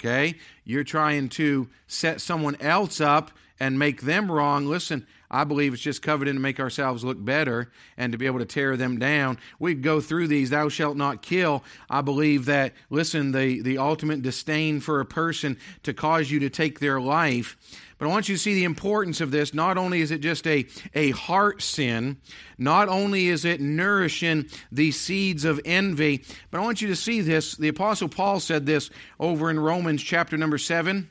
Okay? 0.00 0.36
You're 0.64 0.84
trying 0.84 1.28
to 1.30 1.68
set 1.86 2.20
someone 2.20 2.56
else 2.60 3.00
up 3.00 3.30
and 3.58 3.78
make 3.78 4.00
them 4.00 4.32
wrong. 4.32 4.66
Listen, 4.66 5.06
I 5.30 5.44
believe 5.44 5.74
it's 5.74 5.82
just 5.82 6.00
coveting 6.02 6.34
to 6.34 6.40
make 6.40 6.58
ourselves 6.58 7.04
look 7.04 7.22
better 7.22 7.70
and 7.96 8.10
to 8.12 8.18
be 8.18 8.26
able 8.26 8.38
to 8.38 8.46
tear 8.46 8.76
them 8.76 8.98
down. 8.98 9.38
We 9.58 9.74
go 9.74 10.00
through 10.00 10.28
these, 10.28 10.50
thou 10.50 10.70
shalt 10.70 10.96
not 10.96 11.22
kill. 11.22 11.62
I 11.88 12.00
believe 12.00 12.46
that, 12.46 12.72
listen, 12.88 13.32
the, 13.32 13.60
the 13.60 13.78
ultimate 13.78 14.22
disdain 14.22 14.80
for 14.80 15.00
a 15.00 15.06
person 15.06 15.58
to 15.82 15.92
cause 15.92 16.30
you 16.30 16.40
to 16.40 16.50
take 16.50 16.80
their 16.80 17.00
life. 17.00 17.56
But 18.00 18.06
I 18.06 18.08
want 18.08 18.30
you 18.30 18.34
to 18.34 18.40
see 18.40 18.54
the 18.54 18.64
importance 18.64 19.20
of 19.20 19.30
this. 19.30 19.52
Not 19.52 19.76
only 19.76 20.00
is 20.00 20.10
it 20.10 20.22
just 20.22 20.46
a, 20.46 20.66
a 20.94 21.10
heart 21.10 21.60
sin, 21.60 22.16
not 22.56 22.88
only 22.88 23.28
is 23.28 23.44
it 23.44 23.60
nourishing 23.60 24.46
the 24.72 24.90
seeds 24.90 25.44
of 25.44 25.60
envy, 25.66 26.24
but 26.50 26.58
I 26.58 26.62
want 26.62 26.80
you 26.80 26.88
to 26.88 26.96
see 26.96 27.20
this. 27.20 27.54
The 27.56 27.68
Apostle 27.68 28.08
Paul 28.08 28.40
said 28.40 28.64
this 28.64 28.88
over 29.18 29.50
in 29.50 29.60
Romans 29.60 30.02
chapter 30.02 30.38
number 30.38 30.56
7 30.56 31.10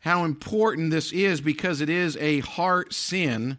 how 0.00 0.24
important 0.24 0.90
this 0.90 1.12
is 1.12 1.40
because 1.40 1.80
it 1.80 1.88
is 1.88 2.14
a 2.18 2.40
heart 2.40 2.92
sin. 2.92 3.56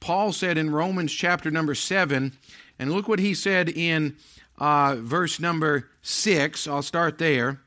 Paul 0.00 0.32
said 0.32 0.58
in 0.58 0.70
Romans 0.70 1.12
chapter 1.12 1.52
number 1.52 1.76
7, 1.76 2.36
and 2.80 2.92
look 2.92 3.06
what 3.06 3.20
he 3.20 3.32
said 3.32 3.68
in 3.68 4.16
uh, 4.58 4.96
verse 4.98 5.38
number 5.38 5.88
6. 6.02 6.66
I'll 6.66 6.82
start 6.82 7.18
there. 7.18 7.60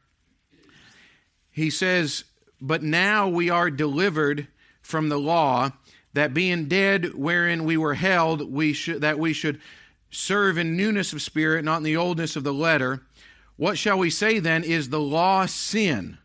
He 1.51 1.69
says, 1.69 2.23
But 2.59 2.81
now 2.81 3.27
we 3.27 3.49
are 3.49 3.69
delivered 3.69 4.47
from 4.81 5.09
the 5.09 5.19
law, 5.19 5.71
that 6.13 6.33
being 6.33 6.67
dead 6.67 7.13
wherein 7.13 7.63
we 7.63 7.77
were 7.77 7.93
held, 7.93 8.51
we 8.51 8.73
should, 8.73 9.01
that 9.01 9.19
we 9.19 9.33
should 9.33 9.61
serve 10.09 10.57
in 10.57 10.75
newness 10.75 11.13
of 11.13 11.21
spirit, 11.21 11.63
not 11.63 11.77
in 11.77 11.83
the 11.83 11.95
oldness 11.97 12.35
of 12.35 12.43
the 12.43 12.53
letter. 12.53 13.01
What 13.55 13.77
shall 13.77 13.97
we 13.97 14.09
say 14.09 14.39
then? 14.39 14.63
Is 14.63 14.89
the 14.89 14.99
law 14.99 15.45
sin? 15.45 16.17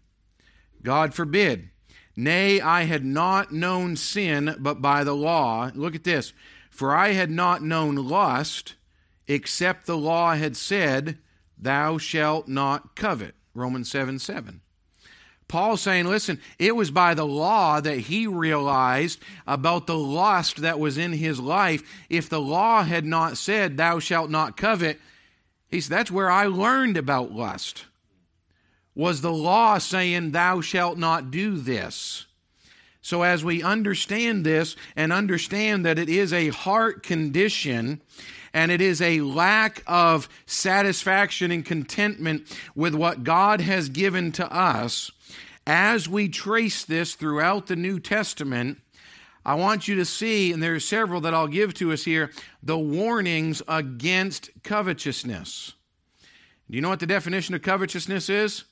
God 0.83 1.15
forbid. 1.15 1.71
Nay, 2.17 2.61
I 2.61 2.85
had 2.85 3.05
not 3.05 3.53
known 3.53 3.95
sin 3.97 4.57
but 4.59 4.81
by 4.81 5.05
the 5.05 5.15
law. 5.15 5.71
Look 5.75 5.95
at 5.95 6.05
this. 6.05 6.33
For 6.71 6.95
I 6.95 7.13
had 7.13 7.31
not 7.31 7.63
known 7.63 7.95
lust, 7.95 8.75
except 9.29 9.87
the 9.87 9.97
law 9.97 10.35
had 10.35 10.57
said, 10.57 11.19
Thou 11.59 11.99
shalt 11.99 12.49
not 12.49 12.97
covet. 12.97 13.35
Romans 13.55 13.91
7 13.91 14.19
7. 14.19 14.61
Paul 15.49 15.77
saying, 15.77 16.07
listen, 16.07 16.41
it 16.59 16.75
was 16.75 16.91
by 16.91 17.15
the 17.15 17.27
law 17.27 17.81
that 17.81 17.99
he 17.99 18.27
realized 18.27 19.21
about 19.47 19.87
the 19.87 19.97
lust 19.97 20.57
that 20.59 20.81
was 20.81 20.99
in 20.99 21.13
his 21.13 21.39
life. 21.39 21.83
If 22.11 22.29
the 22.29 22.41
law 22.41 22.83
had 22.83 23.05
not 23.05 23.37
said, 23.37 23.77
Thou 23.77 24.01
shalt 24.01 24.29
not 24.29 24.57
covet, 24.57 25.01
he 25.71 25.81
said, 25.81 25.97
That's 25.97 26.11
where 26.11 26.31
I 26.31 26.47
learned 26.47 26.97
about 26.97 27.33
lust 27.33 27.85
was 28.97 29.21
the 29.21 29.33
law 29.33 29.79
saying, 29.79 30.33
Thou 30.33 30.61
shalt 30.63 30.99
not 30.99 31.31
do 31.31 31.59
this. 31.59 32.25
So, 33.03 33.23
as 33.23 33.45
we 33.45 33.63
understand 33.63 34.45
this 34.45 34.75
and 34.97 35.13
understand 35.13 35.87
that 35.87 35.99
it 35.99 36.09
is 36.09 36.33
a 36.33 36.49
heart 36.49 37.05
condition 37.05 38.01
and 38.53 38.73
it 38.73 38.81
is 38.81 39.01
a 39.01 39.21
lack 39.21 39.85
of 39.87 40.29
satisfaction 40.47 41.53
and 41.53 41.65
contentment 41.65 42.51
with 42.75 42.97
what 42.97 43.23
God 43.23 43.61
has 43.61 43.91
given 43.91 44.33
to 44.33 44.53
us, 44.53 45.13
as 45.67 46.09
we 46.09 46.29
trace 46.29 46.85
this 46.85 47.15
throughout 47.15 47.67
the 47.67 47.77
New 47.77 47.99
Testament, 48.01 48.79
I 49.45 49.55
want 49.55 49.89
you 49.89 49.97
to 49.97 50.05
see, 50.05 50.53
and 50.53 50.63
there 50.63 50.75
are 50.75 50.81
several 50.81 51.21
that 51.23 51.35
I'll 51.35 51.47
give 51.47 51.75
to 51.75 51.93
us 51.93 52.05
here, 52.05 52.31
the 52.63 52.79
warnings 52.79 53.63
against 53.69 54.51
covetousness. 54.63 55.73
Do 56.69 56.77
you 56.77 56.83
know 56.83 56.89
what 56.89 57.01
the 57.01 57.07
definition 57.07 57.55
of 57.55 57.63
covetousness 57.63 58.29
is? 58.29 58.65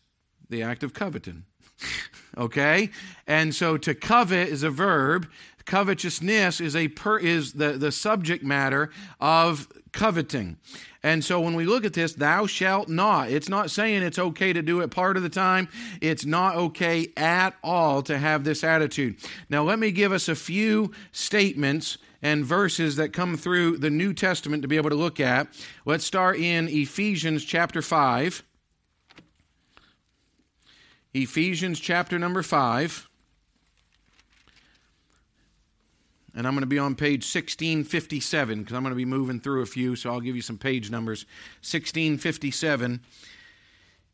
the 0.48 0.62
act 0.62 0.82
of 0.82 0.94
coveting. 0.94 1.44
okay? 2.38 2.90
And 3.26 3.54
so 3.54 3.76
to 3.78 3.94
covet 3.94 4.48
is 4.48 4.62
a 4.62 4.70
verb. 4.70 5.28
Covetousness 5.64 6.60
is 6.60 6.76
a 6.76 6.88
per, 6.88 7.18
is 7.18 7.54
the, 7.54 7.72
the 7.72 7.92
subject 7.92 8.44
matter 8.44 8.90
of 9.20 9.68
coveting. 9.94 10.58
And 11.02 11.24
so 11.24 11.40
when 11.40 11.54
we 11.54 11.64
look 11.64 11.84
at 11.84 11.94
this, 11.94 12.12
thou 12.12 12.46
shalt 12.46 12.88
not, 12.88 13.30
it's 13.30 13.48
not 13.48 13.70
saying 13.70 14.02
it's 14.02 14.18
okay 14.18 14.52
to 14.52 14.60
do 14.60 14.80
it 14.80 14.90
part 14.90 15.16
of 15.16 15.22
the 15.22 15.28
time. 15.28 15.68
It's 16.00 16.26
not 16.26 16.56
okay 16.56 17.12
at 17.16 17.54
all 17.62 18.02
to 18.02 18.18
have 18.18 18.44
this 18.44 18.64
attitude. 18.64 19.16
Now, 19.48 19.62
let 19.62 19.78
me 19.78 19.92
give 19.92 20.12
us 20.12 20.28
a 20.28 20.34
few 20.34 20.92
statements 21.12 21.96
and 22.20 22.44
verses 22.44 22.96
that 22.96 23.12
come 23.12 23.36
through 23.36 23.78
the 23.78 23.90
New 23.90 24.12
Testament 24.14 24.62
to 24.62 24.68
be 24.68 24.76
able 24.76 24.90
to 24.90 24.96
look 24.96 25.20
at. 25.20 25.46
Let's 25.84 26.04
start 26.04 26.38
in 26.38 26.68
Ephesians 26.68 27.44
chapter 27.44 27.82
5. 27.82 28.42
Ephesians 31.12 31.78
chapter 31.78 32.18
number 32.18 32.42
5. 32.42 33.08
And 36.36 36.46
I'm 36.46 36.54
going 36.54 36.62
to 36.62 36.66
be 36.66 36.78
on 36.78 36.96
page 36.96 37.22
1657 37.22 38.60
because 38.60 38.74
I'm 38.74 38.82
going 38.82 38.92
to 38.92 38.96
be 38.96 39.04
moving 39.04 39.40
through 39.40 39.62
a 39.62 39.66
few, 39.66 39.94
so 39.94 40.10
I'll 40.10 40.20
give 40.20 40.34
you 40.34 40.42
some 40.42 40.58
page 40.58 40.90
numbers. 40.90 41.26
1657. 41.60 43.00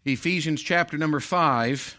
Ephesians 0.04 0.62
chapter 0.62 0.98
number 0.98 1.20
5. 1.20 1.96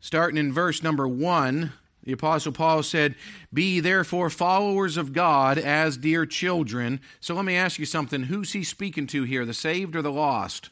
Starting 0.00 0.36
in 0.36 0.52
verse 0.52 0.82
number 0.82 1.08
1, 1.08 1.72
the 2.02 2.12
Apostle 2.12 2.52
Paul 2.52 2.82
said, 2.82 3.14
Be 3.52 3.80
therefore 3.80 4.28
followers 4.28 4.98
of 4.98 5.14
God 5.14 5.56
as 5.56 5.96
dear 5.96 6.26
children. 6.26 7.00
So 7.20 7.34
let 7.34 7.46
me 7.46 7.56
ask 7.56 7.78
you 7.78 7.86
something. 7.86 8.24
Who's 8.24 8.52
he 8.52 8.62
speaking 8.64 9.06
to 9.08 9.24
here, 9.24 9.46
the 9.46 9.54
saved 9.54 9.96
or 9.96 10.02
the 10.02 10.12
lost? 10.12 10.68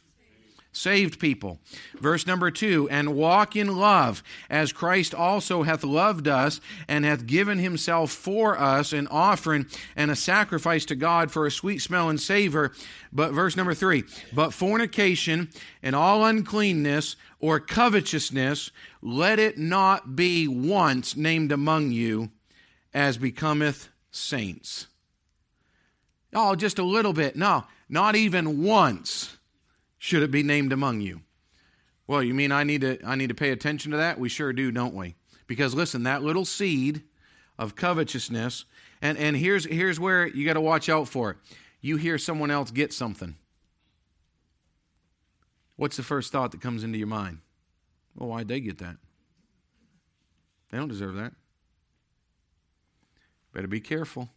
Saved 0.75 1.21
people. 1.21 1.61
Verse 2.01 2.27
number 2.27 2.51
two, 2.51 2.89
and 2.89 3.15
walk 3.15 3.57
in 3.57 3.77
love, 3.77 4.23
as 4.49 4.73
Christ 4.73 5.15
also 5.15 5.65
hath 5.65 5.85
loved 5.85 6.27
us, 6.27 6.63
and 6.89 7.05
hath 7.05 7.27
given 7.27 7.59
himself 7.59 8.11
for 8.11 8.59
us 8.59 8.95
an 8.95 9.07
offering 9.09 9.67
and 9.97 10.11
a 10.11 10.17
sacrifice 10.17 10.87
to 10.87 10.95
God 10.95 11.31
for 11.31 11.47
a 11.47 11.51
sweet 11.51 11.81
smell 11.81 12.09
and 12.09 12.19
savor. 12.19 12.73
But 13.13 13.33
verse 13.33 13.55
number 13.55 13.75
three, 13.75 14.05
but 14.33 14.55
fornication 14.55 15.51
and 15.83 15.95
all 15.95 16.25
uncleanness 16.25 17.17
or 17.39 17.61
covetousness, 17.61 18.71
let 19.03 19.39
it 19.39 19.59
not 19.59 20.17
be 20.17 20.49
once 20.49 21.17
named 21.17 21.53
among 21.53 21.93
you 21.93 22.31
as 22.95 23.19
becometh 23.19 23.91
saints. 24.11 24.87
Oh, 26.33 26.55
just 26.55 26.79
a 26.79 26.83
little 26.83 27.13
bit. 27.13 27.37
No, 27.37 27.65
not 27.91 28.17
even 28.17 28.63
once 28.63 29.37
should 30.03 30.25
it 30.25 30.33
be 30.33 30.43
named 30.43 30.73
among 30.73 31.01
you. 31.01 31.21
Well, 32.09 32.25
you 32.25 32.35
mean 32.35 32.51
I 32.51 32.65
need 32.65 32.81
to 32.81 32.99
I 33.07 33.15
need 33.15 33.29
to 33.29 33.37
pay 33.37 33.51
attention 33.51 33.93
to 33.93 33.99
that? 33.99 34.19
We 34.19 34.29
sure 34.29 34.53
do, 34.53 34.73
don't 34.73 34.97
we? 34.97 35.15
Because 35.47 35.77
listen, 35.77 36.03
that 36.03 36.25
little 36.25 36.45
seed 36.45 37.05
of 37.57 37.77
covetousness, 37.77 38.65
and, 39.01 39.17
and 39.17 39.37
here's 39.37 39.65
here's 39.65 40.01
where 40.01 40.27
you 40.27 40.45
got 40.45 40.55
to 40.55 40.61
watch 40.61 40.89
out 40.89 41.07
for 41.07 41.31
it. 41.31 41.37
You 41.81 41.99
hear 41.99 42.19
someone 42.19 42.51
else 42.51 42.73
get 42.73 42.93
something. 42.93 43.37
What's 45.77 45.97
the 45.97 46.03
first 46.03 46.33
thought 46.33 46.51
that 46.51 46.61
comes 46.61 46.83
into 46.83 46.99
your 46.99 47.07
mind? 47.07 47.39
Well, 48.17 48.29
why'd 48.29 48.49
they 48.49 48.59
get 48.59 48.79
that? 48.79 48.97
They 50.73 50.79
don't 50.79 50.89
deserve 50.89 51.15
that. 51.15 51.33
Better 53.55 53.69
be 53.69 53.79
careful. 53.79 54.31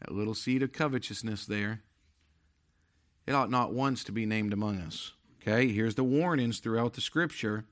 That 0.00 0.12
little 0.12 0.34
seed 0.34 0.64
of 0.64 0.72
covetousness 0.72 1.46
there. 1.46 1.82
It 3.28 3.34
ought 3.34 3.50
not 3.50 3.74
once 3.74 4.04
to 4.04 4.12
be 4.12 4.24
named 4.24 4.54
among 4.54 4.80
us. 4.80 5.12
Okay, 5.42 5.68
here's 5.68 5.96
the 5.96 6.02
warnings 6.02 6.60
throughout 6.60 6.94
the 6.94 7.02
scripture. 7.02 7.66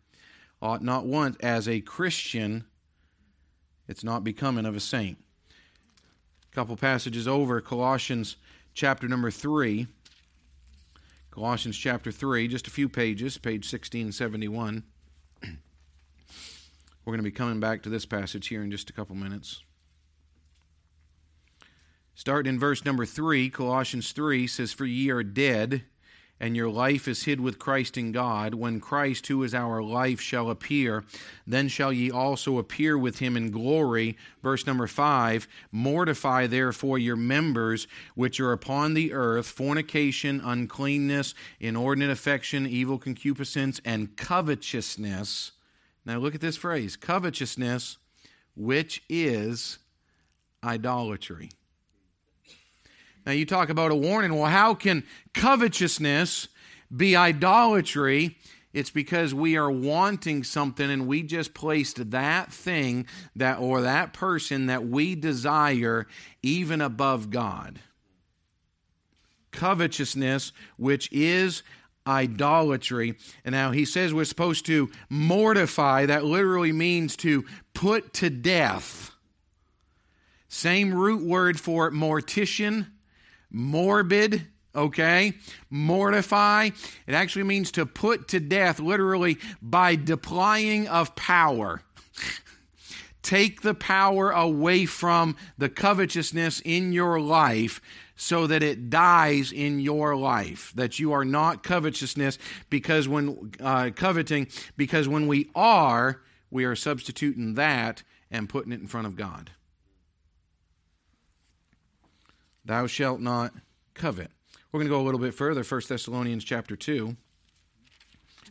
Ought 0.61 0.83
not 0.83 1.07
once, 1.07 1.39
as 1.41 1.67
a 1.67 1.81
Christian, 1.81 2.67
it's 3.89 4.05
not 4.05 4.23
becoming 4.23 4.67
of 4.67 4.77
a 4.77 4.81
saint. 4.81 5.17
A 6.53 6.55
couple 6.55 6.77
passages 6.77 7.27
over, 7.27 7.63
Colossians 7.63 8.37
chapter 8.75 9.09
number 9.09 9.31
3. 9.31 9.87
Colossians 11.31 11.79
chapter 11.79 12.13
3, 12.13 12.49
just 12.49 12.67
a 12.67 12.71
few 12.71 12.87
pages, 12.87 13.39
page 13.39 13.65
1671. 13.65 14.83
We're 15.43 17.13
going 17.13 17.17
to 17.17 17.23
be 17.23 17.31
coming 17.31 17.61
back 17.61 17.83
to 17.85 17.89
this 17.89 18.05
passage 18.05 18.49
here 18.49 18.63
in 18.63 18.71
just 18.71 18.91
a 18.91 18.93
couple 18.93 19.17
minutes. 19.17 19.63
Starting 22.19 22.55
in 22.55 22.59
verse 22.59 22.83
number 22.83 23.05
3, 23.05 23.51
Colossians 23.51 24.11
3 24.13 24.47
says, 24.47 24.73
For 24.73 24.87
ye 24.87 25.11
are 25.11 25.23
dead, 25.23 25.83
and 26.41 26.57
your 26.57 26.71
life 26.71 27.07
is 27.07 27.25
hid 27.25 27.43
with 27.43 27.59
Christ 27.59 27.99
in 27.99 28.11
God. 28.11 28.55
When 28.55 28.81
Christ, 28.81 29.27
who 29.27 29.43
is 29.43 29.55
our 29.55 29.83
life, 29.83 30.19
shall 30.19 30.49
appear, 30.49 31.05
then 31.47 31.69
shall 31.69 31.93
ye 31.93 32.11
also 32.11 32.57
appear 32.57 32.97
with 32.97 33.19
him 33.19 33.37
in 33.37 33.51
glory. 33.51 34.17
Verse 34.43 34.67
number 34.67 34.87
5 34.87 35.47
Mortify 35.71 36.47
therefore 36.47 36.99
your 36.99 37.17
members 37.17 37.87
which 38.15 38.41
are 38.41 38.53
upon 38.53 38.95
the 38.95 39.13
earth 39.13 39.47
fornication, 39.47 40.41
uncleanness, 40.43 41.35
inordinate 41.61 42.11
affection, 42.11 42.67
evil 42.67 42.97
concupiscence, 42.97 43.79
and 43.85 44.17
covetousness. 44.17 45.53
Now 46.07 46.17
look 46.17 46.35
at 46.35 46.41
this 46.41 46.57
phrase 46.57 46.97
covetousness, 46.97 47.99
which 48.55 49.03
is 49.11 49.81
idolatry. 50.65 51.51
Now, 53.27 53.33
you 53.33 53.45
talk 53.45 53.71
about 53.71 53.91
a 53.91 53.97
warning. 53.97 54.33
Well, 54.35 54.49
how 54.49 54.75
can 54.75 55.03
covetousness 55.35 56.47
be 56.97 57.17
idolatry? 57.17 58.39
It's 58.73 58.91
because 58.91 59.35
we 59.35 59.57
are 59.57 59.71
wanting 59.71 60.45
something 60.45 60.89
and 60.89 61.09
we 61.09 61.25
just 61.25 61.53
placed 61.53 62.13
that 62.13 62.53
thing 62.53 63.07
that 63.35 63.59
or 63.59 63.83
that 63.83 64.13
person 64.13 64.67
that 64.67 64.87
we 64.87 65.17
desire 65.17 66.07
even 66.43 66.81
above 66.81 67.31
God. 67.31 67.81
Covetousness, 69.51 70.53
which 70.77 71.11
is 71.11 71.65
idolatry. 72.07 73.17
And 73.45 73.55
now 73.55 73.73
he 73.73 73.85
says 73.85 74.15
we're 74.15 74.25
supposed 74.25 74.67
to 74.67 74.91
mortify. 75.09 76.07
That 76.07 76.25
literally 76.25 76.73
means 76.73 77.17
to 77.17 77.45
put 77.75 78.13
to 78.15 78.31
death. 78.31 79.11
Same 80.49 80.95
root 80.95 81.27
word 81.27 81.59
for 81.59 81.91
mortician 81.91 82.87
morbid, 83.51 84.47
okay? 84.75 85.35
Mortify. 85.71 86.71
It 87.07 87.15
actually 87.15 87.45
means 87.45 87.71
to 87.73 87.87
put 87.87 88.29
to 88.29 88.41
death, 88.41 88.81
literally 88.81 89.39
by 89.63 89.97
deploying 89.97 90.89
of 90.89 91.15
power. 91.17 91.83
Take 93.23 93.63
the 93.63 93.75
power 93.75 94.31
away 94.31 94.87
from 94.87 95.37
the 95.59 95.69
covetousness 95.69 96.61
in 96.65 96.93
your 96.93 97.21
life 97.21 97.81
so 98.17 98.47
that 98.47 98.63
it 98.63 98.89
dies 98.89 99.53
in 99.53 99.79
your 99.79 100.17
life 100.17 100.73
that 100.75 100.99
you 100.99 101.13
are 101.13 101.25
not 101.25 101.63
covetousness 101.63 102.39
because 102.71 103.07
when 103.07 103.53
uh, 103.61 103.91
coveting 103.95 104.49
because 104.77 105.07
when 105.07 105.27
we 105.27 105.51
are 105.55 106.23
we 106.51 106.65
are 106.65 106.75
substituting 106.75 107.55
that 107.55 108.03
and 108.31 108.49
putting 108.49 108.73
it 108.73 108.81
in 108.81 108.87
front 108.87 109.07
of 109.07 109.17
god 109.17 109.51
thou 112.67 112.87
shalt 112.87 113.21
not 113.21 113.55
covet. 113.95 114.31
We're 114.71 114.81
going 114.81 114.89
to 114.89 114.95
go 114.95 115.01
a 115.01 115.07
little 115.07 115.21
bit 115.21 115.35
further, 115.35 115.63
1 115.63 115.83
Thessalonians 115.89 116.45
chapter 116.45 116.77
2. 116.77 117.17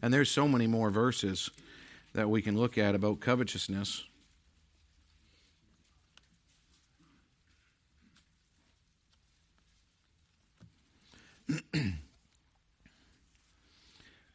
And 0.01 0.13
there's 0.13 0.31
so 0.31 0.47
many 0.47 0.67
more 0.67 0.89
verses 0.89 1.51
that 2.13 2.29
we 2.29 2.41
can 2.41 2.57
look 2.57 2.77
at 2.77 2.95
about 2.95 3.19
covetousness. 3.19 4.05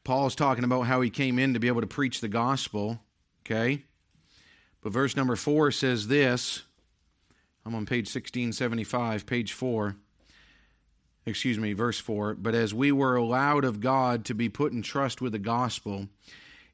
Paul's 0.05 0.35
talking 0.35 0.65
about 0.65 0.83
how 0.83 1.01
he 1.01 1.11
came 1.11 1.39
in 1.39 1.55
to 1.55 1.61
be 1.61 1.69
able 1.69 1.81
to 1.81 1.87
preach 1.87 2.21
the 2.21 2.29
gospel, 2.29 3.01
okay? 3.45 3.85
But 4.83 4.93
verse 4.93 5.17
number 5.17 5.37
4 5.37 5.71
says 5.71 6.09
this 6.09 6.63
I'm 7.65 7.75
on 7.75 7.85
page 7.85 8.07
1675, 8.07 9.27
page 9.27 9.53
4. 9.53 9.97
Excuse 11.27 11.59
me, 11.59 11.75
verse 11.75 11.99
4. 11.99 12.35
But 12.35 12.55
as 12.55 12.73
we 12.73 12.91
were 12.91 13.17
allowed 13.17 13.65
of 13.65 13.81
God 13.81 14.25
to 14.27 14.35
be 14.35 14.49
put 14.49 14.73
in 14.73 14.81
trust 14.83 15.21
with 15.21 15.33
the 15.33 15.39
gospel, 15.39 16.09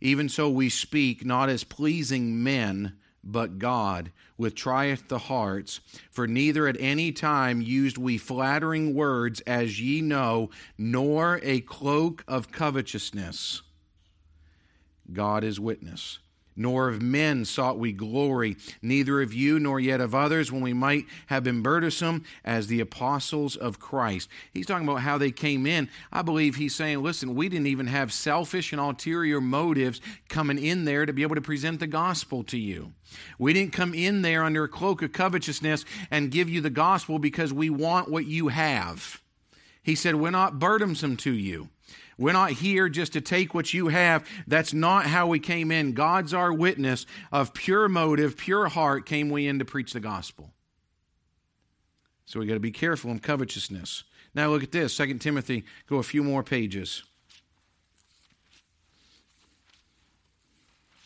even 0.00 0.28
so 0.28 0.48
we 0.48 0.68
speak, 0.68 1.24
not 1.24 1.48
as 1.48 1.64
pleasing 1.64 2.42
men, 2.42 2.96
but 3.24 3.58
God, 3.58 4.12
which 4.36 4.54
trieth 4.54 5.08
the 5.08 5.18
hearts. 5.18 5.80
For 6.12 6.28
neither 6.28 6.68
at 6.68 6.76
any 6.78 7.10
time 7.10 7.60
used 7.60 7.98
we 7.98 8.16
flattering 8.16 8.94
words, 8.94 9.40
as 9.40 9.80
ye 9.80 10.00
know, 10.00 10.50
nor 10.78 11.40
a 11.42 11.60
cloak 11.62 12.22
of 12.28 12.52
covetousness. 12.52 13.62
God 15.12 15.42
is 15.42 15.58
witness 15.58 16.20
nor 16.56 16.88
of 16.88 17.02
men 17.02 17.44
sought 17.44 17.78
we 17.78 17.92
glory, 17.92 18.56
neither 18.82 19.20
of 19.20 19.32
you 19.32 19.58
nor 19.60 19.78
yet 19.78 20.00
of 20.00 20.14
others, 20.14 20.50
when 20.50 20.62
we 20.62 20.72
might 20.72 21.04
have 21.26 21.44
been 21.44 21.62
burdensome 21.62 22.24
as 22.44 22.66
the 22.66 22.80
apostles 22.80 23.56
of 23.56 23.78
Christ. 23.78 24.28
He's 24.52 24.66
talking 24.66 24.88
about 24.88 25.02
how 25.02 25.18
they 25.18 25.30
came 25.30 25.66
in. 25.66 25.88
I 26.12 26.22
believe 26.22 26.56
he's 26.56 26.74
saying, 26.74 27.02
listen, 27.02 27.34
we 27.34 27.48
didn't 27.48 27.66
even 27.66 27.86
have 27.86 28.12
selfish 28.12 28.72
and 28.72 28.80
ulterior 28.80 29.40
motives 29.40 30.00
coming 30.28 30.58
in 30.58 30.84
there 30.84 31.06
to 31.06 31.12
be 31.12 31.22
able 31.22 31.34
to 31.34 31.40
present 31.40 31.80
the 31.80 31.86
gospel 31.86 32.42
to 32.44 32.58
you. 32.58 32.92
We 33.38 33.52
didn't 33.52 33.72
come 33.72 33.94
in 33.94 34.22
there 34.22 34.42
under 34.42 34.64
a 34.64 34.68
cloak 34.68 35.02
of 35.02 35.12
covetousness 35.12 35.84
and 36.10 36.30
give 36.30 36.48
you 36.48 36.60
the 36.60 36.70
gospel 36.70 37.18
because 37.18 37.52
we 37.52 37.70
want 37.70 38.10
what 38.10 38.26
you 38.26 38.48
have. 38.48 39.20
He 39.82 39.94
said, 39.94 40.16
We're 40.16 40.30
not 40.30 40.58
burdensome 40.58 41.16
to 41.18 41.32
you. 41.32 41.68
We're 42.18 42.32
not 42.32 42.52
here 42.52 42.88
just 42.88 43.12
to 43.12 43.20
take 43.20 43.54
what 43.54 43.74
you 43.74 43.88
have. 43.88 44.26
That's 44.46 44.72
not 44.72 45.06
how 45.06 45.26
we 45.26 45.38
came 45.38 45.70
in. 45.70 45.92
God's 45.92 46.32
our 46.32 46.52
witness 46.52 47.04
of 47.30 47.52
pure 47.52 47.88
motive, 47.88 48.36
pure 48.36 48.68
heart 48.68 49.04
came 49.04 49.28
we 49.28 49.46
in 49.46 49.58
to 49.58 49.64
preach 49.64 49.92
the 49.92 50.00
gospel. 50.00 50.52
So 52.24 52.40
we 52.40 52.46
got 52.46 52.54
to 52.54 52.60
be 52.60 52.70
careful 52.70 53.10
in 53.10 53.18
covetousness. 53.18 54.04
Now 54.34 54.48
look 54.48 54.62
at 54.62 54.72
this, 54.72 54.96
2 54.96 55.14
Timothy, 55.18 55.64
go 55.88 55.96
a 55.96 56.02
few 56.02 56.22
more 56.22 56.42
pages. 56.42 57.02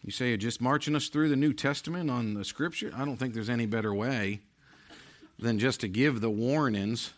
You 0.03 0.13
say 0.13 0.29
you're 0.29 0.37
just 0.39 0.61
marching 0.61 0.97
us 0.97 1.09
through 1.09 1.29
the 1.29 1.37
New 1.37 1.53
Testament 1.53 2.11
on 2.11 2.35
the 2.35 2.45
scripture? 2.45 2.91
I 2.97 3.05
don't 3.05 3.17
think 3.17 3.35
there's 3.35 3.51
any 3.51 3.67
better 3.67 3.95
way 3.95 4.41
than 5.39 5.59
just 5.59 5.81
to 5.81 5.89
give 5.89 6.21
the 6.21 6.31
warnings 6.31 7.13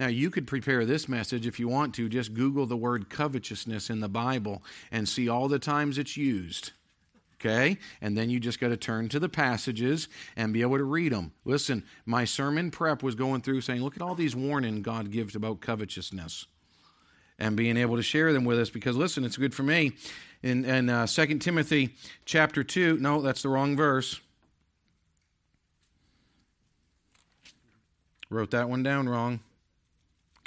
now, 0.00 0.06
you 0.06 0.30
could 0.30 0.46
prepare 0.46 0.86
this 0.86 1.10
message 1.10 1.46
if 1.46 1.60
you 1.60 1.68
want 1.68 1.94
to. 1.96 2.08
Just 2.08 2.32
Google 2.32 2.64
the 2.64 2.74
word 2.74 3.10
covetousness 3.10 3.90
in 3.90 4.00
the 4.00 4.08
Bible 4.08 4.62
and 4.90 5.06
see 5.06 5.28
all 5.28 5.46
the 5.46 5.58
times 5.58 5.98
it's 5.98 6.16
used. 6.16 6.72
Okay? 7.34 7.76
And 8.00 8.16
then 8.16 8.30
you 8.30 8.40
just 8.40 8.60
got 8.60 8.68
to 8.68 8.78
turn 8.78 9.10
to 9.10 9.18
the 9.18 9.28
passages 9.28 10.08
and 10.36 10.54
be 10.54 10.62
able 10.62 10.78
to 10.78 10.84
read 10.84 11.12
them. 11.12 11.32
Listen, 11.44 11.84
my 12.06 12.24
sermon 12.24 12.70
prep 12.70 13.02
was 13.02 13.14
going 13.14 13.42
through 13.42 13.60
saying, 13.60 13.82
look 13.82 13.94
at 13.94 14.00
all 14.00 14.14
these 14.14 14.34
warning 14.34 14.80
God 14.80 15.10
gives 15.10 15.36
about 15.36 15.60
covetousness. 15.60 16.46
and 17.38 17.54
being 17.54 17.76
able 17.76 17.96
to 17.96 18.02
share 18.02 18.32
them 18.32 18.46
with 18.46 18.58
us 18.58 18.70
because 18.70 18.96
listen, 18.96 19.22
it's 19.22 19.36
good 19.36 19.54
for 19.54 19.64
me. 19.64 19.92
In, 20.42 20.64
in 20.64 20.88
uh, 20.88 21.06
2 21.06 21.40
Timothy 21.40 21.94
chapter 22.24 22.64
2, 22.64 22.96
no, 23.00 23.20
that's 23.20 23.42
the 23.42 23.50
wrong 23.50 23.76
verse. 23.76 24.18
Wrote 28.30 28.52
that 28.52 28.70
one 28.70 28.82
down 28.82 29.06
wrong. 29.06 29.40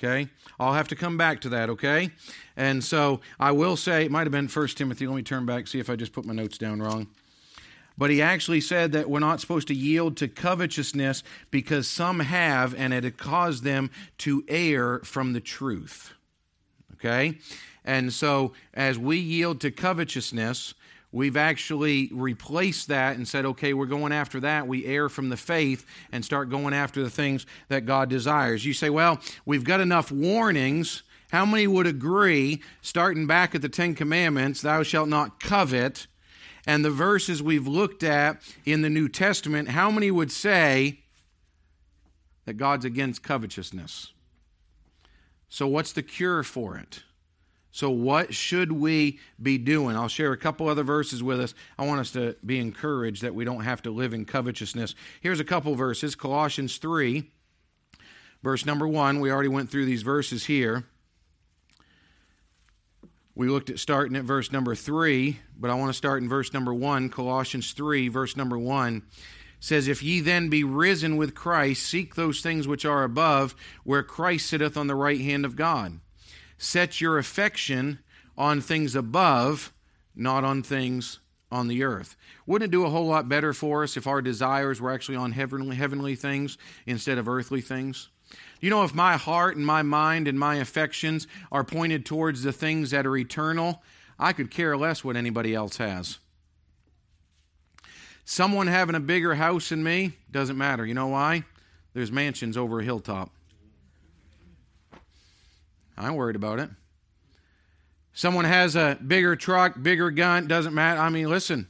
Okay? 0.04 0.28
I'll 0.60 0.74
have 0.74 0.90
to 0.90 0.96
come 0.96 1.18
back 1.18 1.42
to 1.42 1.50
that, 1.50 1.70
okay? 1.70 2.12
And 2.58 2.84
so 2.84 3.22
I 3.40 3.52
will 3.52 3.78
say, 3.78 4.06
it 4.06 4.12
might 4.12 4.26
have 4.26 4.32
been 4.32 4.50
First 4.50 4.78
Timothy. 4.78 5.08
Let 5.08 5.16
me 5.16 5.24
turn 5.24 5.46
back, 5.46 5.68
see 5.68 5.80
if 5.80 5.90
I 5.90 5.96
just 5.96 6.12
put 6.12 6.26
my 6.26 6.34
notes 6.34 6.58
down 6.58 6.82
wrong. 6.82 7.08
But 7.98 8.10
he 8.10 8.22
actually 8.22 8.60
said 8.60 8.92
that 8.94 9.10
we're 9.10 9.20
not 9.20 9.40
supposed 9.40 9.68
to 9.70 9.76
yield 9.76 10.18
to 10.18 10.28
covetousness 10.28 11.24
because 11.52 11.88
some 11.88 12.20
have, 12.22 12.76
and 12.76 12.94
it 12.94 13.18
caused 13.18 13.64
them 13.64 13.92
to 14.20 14.44
err 14.48 15.00
from 15.00 15.34
the 15.34 15.40
truth. 15.40 16.12
Okay? 16.96 17.38
And 17.86 18.12
so 18.12 18.54
as 18.74 18.98
we 18.98 19.18
yield 19.18 19.62
to 19.62 19.72
covetousness, 19.72 20.74
we've 21.14 21.38
actually 21.38 22.10
replaced 22.12 22.90
that 22.90 23.16
and 23.16 23.26
said, 23.26 23.46
okay, 23.46 23.74
we're 23.74 23.86
going 23.86 24.12
after 24.12 24.42
that. 24.42 24.68
We 24.68 24.86
err 24.86 25.08
from 25.08 25.30
the 25.30 25.38
faith 25.38 25.86
and 26.12 26.26
start 26.26 26.50
going 26.50 26.74
after 26.74 27.02
the 27.02 27.10
things 27.10 27.46
that 27.70 27.86
God 27.86 28.10
desires. 28.10 28.66
You 28.66 28.74
say, 28.74 28.90
well, 28.90 29.22
we've 29.46 29.64
got 29.64 29.80
enough 29.80 30.12
warnings. 30.12 31.04
How 31.32 31.46
many 31.46 31.68
would 31.68 31.88
agree, 31.88 32.62
starting 32.82 33.28
back 33.28 33.56
at 33.56 33.62
the 33.62 33.70
Ten 33.70 33.96
Commandments, 33.96 34.62
thou 34.62 34.84
shalt 34.84 35.08
not 35.08 35.40
covet, 35.40 36.08
and 36.66 36.84
the 36.84 36.92
verses 36.92 37.42
we've 37.42 37.68
looked 37.68 38.04
at 38.04 38.42
in 38.66 38.82
the 38.82 38.90
New 38.90 39.08
Testament, 39.08 39.70
how 39.70 39.92
many 39.92 40.10
would 40.12 40.32
say 40.32 41.00
that 42.46 42.56
God's 42.56 42.86
against 42.86 43.24
covetousness? 43.24 44.14
So, 45.50 45.68
what's 45.68 45.92
the 45.92 46.04
cure 46.04 46.42
for 46.42 46.78
it? 46.78 47.04
So, 47.74 47.90
what 47.90 48.36
should 48.36 48.72
we 48.72 49.20
be 49.42 49.58
doing? 49.58 49.96
I'll 49.96 50.08
share 50.08 50.32
a 50.32 50.38
couple 50.38 50.70
other 50.70 50.84
verses 50.84 51.24
with 51.24 51.42
us. 51.42 51.56
I 51.76 51.88
want 51.88 52.02
us 52.02 52.12
to 52.12 52.36
be 52.46 52.60
encouraged 52.60 53.24
that 53.24 53.34
we 53.34 53.46
don't 53.46 53.64
have 53.64 53.82
to 53.82 53.90
live 53.90 54.14
in 54.14 54.26
covetousness. 54.26 54.94
Here's 55.22 55.40
a 55.40 55.44
couple 55.44 55.74
verses 55.74 56.14
Colossians 56.14 56.78
3, 56.78 57.24
verse 58.44 58.68
number 58.68 58.88
1. 58.88 59.20
We 59.20 59.32
already 59.32 59.50
went 59.50 59.72
through 59.72 59.88
these 59.88 60.04
verses 60.04 60.46
here. 60.46 60.84
We 63.34 63.50
looked 63.50 63.72
at 63.72 63.80
starting 63.80 64.16
at 64.18 64.24
verse 64.24 64.52
number 64.52 64.76
3, 64.76 65.40
but 65.58 65.72
I 65.72 65.74
want 65.74 65.90
to 65.90 65.98
start 65.98 66.22
in 66.22 66.30
verse 66.30 66.54
number 66.54 66.76
1. 66.76 67.10
Colossians 67.10 67.72
3, 67.72 68.08
verse 68.08 68.38
number 68.38 68.60
1 68.60 69.02
says, 69.60 69.88
If 69.88 70.04
ye 70.04 70.20
then 70.20 70.48
be 70.48 70.64
risen 70.64 71.18
with 71.18 71.34
Christ, 71.34 71.88
seek 71.88 72.14
those 72.14 72.42
things 72.42 72.68
which 72.68 72.86
are 72.86 73.04
above, 73.04 73.56
where 73.84 74.04
Christ 74.04 74.46
sitteth 74.46 74.78
on 74.78 74.86
the 74.86 74.94
right 74.94 75.20
hand 75.20 75.44
of 75.44 75.56
God. 75.56 76.02
Set 76.64 77.02
your 77.02 77.18
affection 77.18 78.00
on 78.38 78.62
things 78.62 78.96
above, 78.96 79.74
not 80.16 80.46
on 80.46 80.64
things 80.64 81.20
on 81.52 81.68
the 81.68 81.84
earth. 81.84 82.16
Wouldn't 82.46 82.70
it 82.70 82.72
do 82.72 82.86
a 82.86 82.90
whole 82.90 83.06
lot 83.06 83.28
better 83.28 83.52
for 83.52 83.84
us 83.84 83.98
if 83.98 84.08
our 84.08 84.22
desires 84.22 84.80
were 84.80 84.90
actually 84.90 85.18
on 85.18 85.34
heavenly, 85.34 85.76
heavenly 85.76 86.16
things 86.16 86.58
instead 86.86 87.18
of 87.18 87.28
earthly 87.28 87.60
things? 87.60 88.08
You 88.62 88.70
know, 88.70 88.86
if 88.86 88.96
my 88.96 89.18
heart 89.18 89.58
and 89.58 89.66
my 89.66 89.82
mind 89.82 90.26
and 90.30 90.40
my 90.40 90.56
affections 90.56 91.28
are 91.52 91.66
pointed 91.66 92.06
towards 92.06 92.44
the 92.44 92.54
things 92.54 92.92
that 92.92 93.06
are 93.06 93.18
eternal, 93.18 93.84
I 94.18 94.32
could 94.32 94.50
care 94.50 94.78
less 94.78 95.04
what 95.04 95.18
anybody 95.18 95.54
else 95.54 95.76
has. 95.78 96.20
Someone 98.24 98.68
having 98.68 98.96
a 98.96 99.02
bigger 99.02 99.36
house 99.36 99.68
than 99.68 99.84
me 99.84 100.14
doesn't 100.32 100.58
matter. 100.58 100.86
You 100.86 100.94
know 100.94 101.08
why? 101.08 101.44
There's 101.94 102.10
mansions 102.10 102.56
over 102.56 102.80
a 102.80 102.86
hilltop. 102.86 103.32
I 105.98 106.08
ain't 106.08 106.16
worried 106.16 106.36
about 106.36 106.60
it. 106.60 106.70
Someone 108.14 108.46
has 108.46 108.76
a 108.76 108.98
bigger 109.06 109.36
truck, 109.36 109.82
bigger 109.82 110.12
gun, 110.12 110.48
doesn't 110.48 110.74
matter. 110.74 111.02
I 111.02 111.10
mean, 111.10 111.30
listen, 111.30 111.68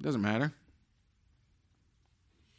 doesn't 0.00 0.22
matter. 0.22 0.52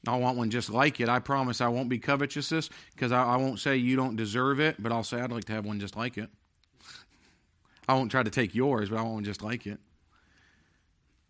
I 0.08 0.16
want 0.16 0.38
one 0.38 0.50
just 0.50 0.70
like 0.70 1.00
it. 1.00 1.10
I 1.10 1.20
promise 1.20 1.62
I 1.62 1.68
won't 1.68 1.90
be 1.90 2.00
covetous 2.00 2.70
because 2.94 3.12
I, 3.12 3.24
I, 3.24 3.36
won't 3.36 3.60
say 3.60 3.76
you 3.76 3.96
don't 3.96 4.16
deserve 4.16 4.60
it, 4.60 4.82
but 4.82 4.92
I'll 4.92 5.04
say 5.04 5.20
I'd 5.20 5.32
like 5.32 5.46
to 5.46 5.54
have 5.54 5.66
one 5.66 5.80
just 5.80 5.98
like 5.98 6.18
it. 6.18 6.30
I 7.88 7.94
won't 7.94 8.10
try 8.10 8.24
to 8.24 8.30
take 8.30 8.56
yours, 8.56 8.90
but 8.90 8.98
I 8.98 9.02
want 9.02 9.16
one 9.16 9.24
just 9.24 9.42
like 9.44 9.68
it. 9.68 9.80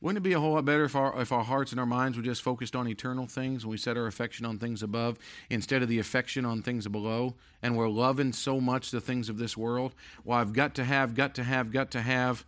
Wouldn't 0.01 0.25
it 0.25 0.27
be 0.27 0.33
a 0.33 0.39
whole 0.39 0.53
lot 0.53 0.63
better 0.63 0.85
if 0.85 0.95
our, 0.95 1.21
if 1.21 1.33
our 1.33 1.43
hearts 1.43 1.71
and 1.71 1.79
our 1.79 1.85
minds 1.85 2.15
were 2.15 2.23
just 2.23 2.41
focused 2.41 2.73
on 2.73 2.87
eternal 2.87 3.27
things 3.27 3.63
and 3.63 3.71
we 3.71 3.77
set 3.77 3.97
our 3.97 4.07
affection 4.07 4.45
on 4.45 4.57
things 4.57 4.81
above 4.81 5.19
instead 5.49 5.81
of 5.81 5.89
the 5.89 5.99
affection 5.99 6.45
on 6.45 6.61
things 6.61 6.87
below? 6.87 7.35
And 7.61 7.75
we're 7.75 7.89
loving 7.89 8.31
so 8.31 8.61
much 8.61 8.91
the 8.91 9.01
things 9.01 9.27
of 9.27 9.37
this 9.37 9.57
world. 9.57 9.93
Well, 10.23 10.37
I've 10.39 10.53
got 10.53 10.75
to 10.75 10.85
have, 10.85 11.15
got 11.15 11.35
to 11.35 11.43
have, 11.43 11.71
got 11.71 11.91
to 11.91 12.01
have. 12.01 12.45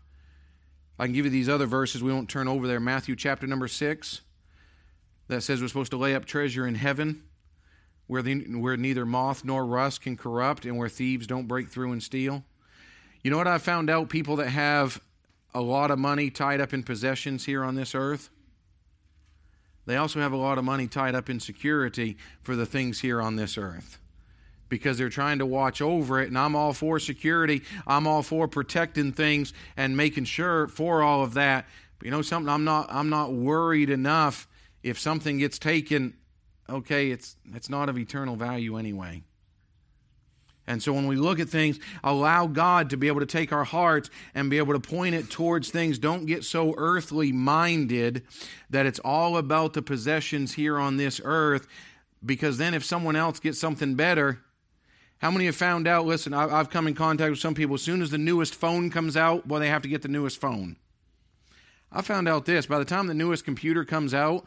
I 0.98 1.06
can 1.06 1.14
give 1.14 1.26
you 1.26 1.32
these 1.32 1.50
other 1.50 1.66
verses. 1.66 2.02
We 2.02 2.14
won't 2.14 2.30
turn 2.30 2.48
over 2.48 2.68
there. 2.68 2.80
Matthew 2.80 3.18
chapter 3.18 3.48
number 3.48 3.68
6 3.68 4.22
that 5.28 5.42
says 5.42 5.62
we're 5.62 5.68
supposed 5.68 5.92
to 5.92 5.98
lay 5.98 6.16
up 6.16 6.24
treasure 6.26 6.66
in 6.66 6.76
heaven 6.76 7.24
where, 8.08 8.22
the, 8.22 8.36
where 8.58 8.78
neither 8.78 9.06
moth 9.06 9.44
nor 9.44 9.66
rust 9.66 10.02
can 10.02 10.16
corrupt 10.16 10.66
and 10.66 10.78
where 10.78 10.90
thieves 10.90 11.28
don't 11.28 11.48
break 11.48 11.70
through 11.70 11.92
and 11.92 12.02
steal. 12.02 12.44
You 13.24 13.32
know 13.32 13.38
what 13.38 13.48
I 13.48 13.58
found 13.58 13.90
out? 13.90 14.10
People 14.10 14.38
that 14.38 14.50
have 14.50 15.02
a 15.54 15.62
lot 15.62 15.92
of 15.92 16.00
money 16.00 16.30
tied 16.30 16.62
up 16.62 16.74
in 16.74 16.84
possessions 16.84 17.46
here 17.46 17.64
on 17.64 17.76
this 17.76 17.94
earth. 17.96 18.30
They 19.86 19.98
also 19.98 20.20
have 20.20 20.32
a 20.32 20.38
lot 20.38 20.58
of 20.58 20.64
money 20.64 20.88
tied 20.88 21.16
up 21.16 21.30
in 21.30 21.40
security 21.40 22.18
for 22.42 22.56
the 22.56 22.66
things 22.66 23.00
here 23.00 23.22
on 23.22 23.36
this 23.36 23.58
earth 23.58 24.00
because 24.70 24.98
they're 24.98 25.10
trying 25.10 25.40
to 25.40 25.46
watch 25.46 25.82
over 25.82 26.22
it. 26.22 26.30
And 26.30 26.38
I'm 26.38 26.56
all 26.56 26.74
for 26.74 27.00
security, 27.00 27.62
I'm 27.86 28.08
all 28.08 28.24
for 28.24 28.48
protecting 28.48 29.12
things 29.12 29.54
and 29.76 29.98
making 29.98 30.26
sure 30.26 30.68
for 30.68 31.04
all 31.04 31.24
of 31.24 31.34
that. 31.34 31.66
But 32.00 32.06
you 32.06 32.12
know 32.12 32.22
something? 32.22 32.50
I'm 32.50 32.64
not, 32.64 32.88
I'm 32.90 33.10
not 33.10 33.34
worried 33.34 33.90
enough 33.90 34.48
if 34.82 34.98
something 34.98 35.40
gets 35.40 35.60
taken. 35.60 36.16
Okay, 36.70 37.12
it's, 37.12 37.36
it's 37.54 37.70
not 37.70 37.90
of 37.90 37.98
eternal 37.98 38.36
value 38.36 38.78
anyway. 38.78 39.24
And 40.68 40.82
so 40.82 40.94
when 40.94 41.08
we 41.08 41.16
look 41.16 41.40
at 41.40 41.50
things, 41.50 41.80
allow 42.04 42.48
God 42.48 42.92
to 42.92 42.98
be 42.98 43.08
able 43.08 43.20
to 43.20 43.26
take 43.26 43.52
our 43.52 43.64
hearts 43.64 44.10
and 44.36 44.50
be 44.50 44.60
able 44.60 44.74
to 44.74 44.80
point 44.80 45.16
it 45.16 45.30
towards 45.30 45.70
things. 45.70 45.98
Don't 45.98 46.28
get 46.28 46.44
so 46.44 46.76
earthly 46.78 47.32
minded 47.32 48.24
that 48.70 48.86
it's 48.86 49.00
all 49.00 49.38
about 49.38 49.74
the 49.74 49.82
possessions 49.82 50.54
here 50.54 50.78
on 50.78 50.98
this 50.98 51.20
earth, 51.24 51.68
because 52.24 52.58
then 52.58 52.74
if 52.74 52.86
someone 52.86 53.16
else 53.16 53.40
gets 53.40 53.60
something 53.60 53.96
better, 53.96 54.40
how 55.18 55.32
many 55.32 55.46
have 55.46 55.56
found 55.56 55.88
out? 55.88 56.06
Listen, 56.06 56.34
I've 56.34 56.70
come 56.70 56.88
in 56.88 56.94
contact 56.94 57.32
with 57.32 57.40
some 57.40 57.56
people. 57.56 57.76
As 57.76 57.82
soon 57.82 58.02
as 58.02 58.12
the 58.12 58.18
newest 58.18 58.56
phone 58.56 58.90
comes 58.90 59.18
out, 59.18 59.48
well, 59.48 59.60
they 59.60 59.68
have 59.68 59.82
to 59.82 59.90
get 59.90 60.04
the 60.04 60.08
newest 60.08 60.40
phone. 60.40 60.78
I 61.92 62.02
found 62.02 62.28
out 62.30 62.46
this 62.46 62.66
by 62.68 62.80
the 62.80 62.86
time 62.86 63.08
the 63.08 63.14
newest 63.14 63.46
computer 63.46 63.84
comes 63.84 64.14
out, 64.14 64.46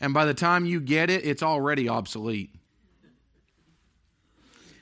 and 0.00 0.14
by 0.14 0.26
the 0.26 0.34
time 0.34 0.66
you 0.66 0.80
get 0.80 1.10
it, 1.10 1.24
it's 1.24 1.42
already 1.42 1.88
obsolete 1.88 2.50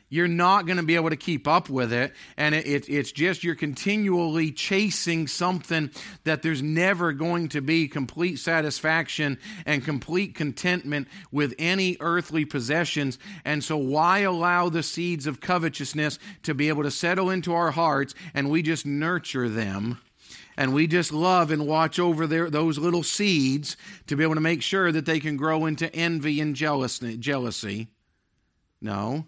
you're 0.08 0.28
not 0.28 0.66
going 0.66 0.76
to 0.76 0.82
be 0.82 0.94
able 0.94 1.10
to 1.10 1.16
keep 1.16 1.48
up 1.48 1.68
with 1.68 1.92
it. 1.92 2.12
And 2.36 2.54
it, 2.54 2.66
it, 2.66 2.88
it's 2.88 3.10
just 3.10 3.42
you're 3.42 3.54
continually 3.54 4.52
chasing 4.52 5.26
something 5.26 5.90
that 6.24 6.42
there's 6.42 6.62
never 6.62 7.12
going 7.12 7.48
to 7.50 7.60
be 7.60 7.88
complete 7.88 8.38
satisfaction 8.38 9.38
and 9.66 9.84
complete 9.84 10.34
contentment 10.34 11.08
with 11.32 11.54
any 11.58 11.96
earthly 12.00 12.44
possessions. 12.44 13.18
And 13.44 13.64
so, 13.64 13.76
why 13.76 14.20
allow 14.20 14.68
the 14.68 14.82
seeds 14.82 15.26
of 15.26 15.40
covetousness 15.40 16.18
to 16.44 16.54
be 16.54 16.68
able 16.68 16.82
to 16.84 16.90
settle 16.90 17.30
into 17.30 17.54
our 17.54 17.70
hearts 17.70 18.14
and 18.34 18.50
we 18.50 18.62
just 18.62 18.86
nurture 18.86 19.48
them? 19.48 19.98
and 20.56 20.72
we 20.72 20.86
just 20.86 21.12
love 21.12 21.50
and 21.50 21.66
watch 21.66 21.98
over 21.98 22.28
their, 22.28 22.48
those 22.48 22.78
little 22.78 23.02
seeds 23.02 23.76
to 24.06 24.14
be 24.14 24.22
able 24.22 24.36
to 24.36 24.40
make 24.40 24.62
sure 24.62 24.92
that 24.92 25.04
they 25.04 25.18
can 25.18 25.36
grow 25.36 25.66
into 25.66 25.92
envy 25.92 26.40
and 26.40 26.54
jealousy. 26.54 27.88
No 28.80 29.26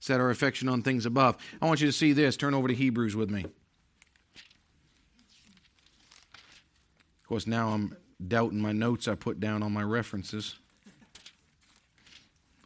set 0.00 0.20
our 0.20 0.30
affection 0.30 0.68
on 0.68 0.82
things 0.82 1.06
above. 1.06 1.36
I 1.62 1.66
want 1.66 1.80
you 1.80 1.86
to 1.86 1.92
see 1.92 2.12
this. 2.12 2.36
Turn 2.36 2.54
over 2.54 2.66
to 2.66 2.74
Hebrews 2.74 3.14
with 3.14 3.30
me. 3.30 3.44
Of 3.44 3.52
course, 7.28 7.46
now 7.46 7.68
I'm 7.68 7.96
doubting 8.26 8.60
my 8.60 8.72
notes 8.72 9.06
I 9.06 9.14
put 9.14 9.38
down 9.38 9.62
on 9.62 9.72
my 9.72 9.82
references. 9.82 10.56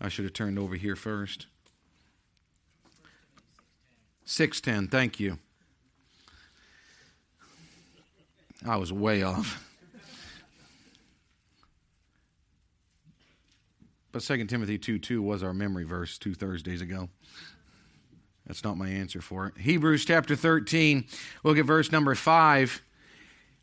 I 0.00 0.08
should 0.08 0.24
have 0.24 0.32
turned 0.32 0.58
over 0.58 0.74
here 0.74 0.96
first. 0.96 1.46
610, 4.24 4.88
thank 4.88 5.20
you. 5.20 5.38
I 8.66 8.76
was 8.76 8.92
way 8.92 9.22
off. 9.22 9.73
But 14.14 14.22
2 14.22 14.44
Timothy 14.44 14.78
2 14.78 15.00
2 15.00 15.20
was 15.20 15.42
our 15.42 15.52
memory 15.52 15.82
verse 15.82 16.18
two 16.18 16.34
Thursdays 16.34 16.80
ago. 16.80 17.08
That's 18.46 18.62
not 18.62 18.78
my 18.78 18.88
answer 18.88 19.20
for 19.20 19.48
it. 19.48 19.58
Hebrews 19.58 20.04
chapter 20.04 20.36
13, 20.36 21.04
look 21.42 21.58
at 21.58 21.64
verse 21.64 21.90
number 21.90 22.14
5. 22.14 22.80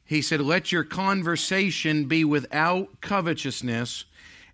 He 0.03 0.21
said, 0.21 0.41
Let 0.41 0.69
your 0.69 0.83
conversation 0.83 2.03
be 2.03 2.25
without 2.25 2.99
covetousness, 2.99 4.03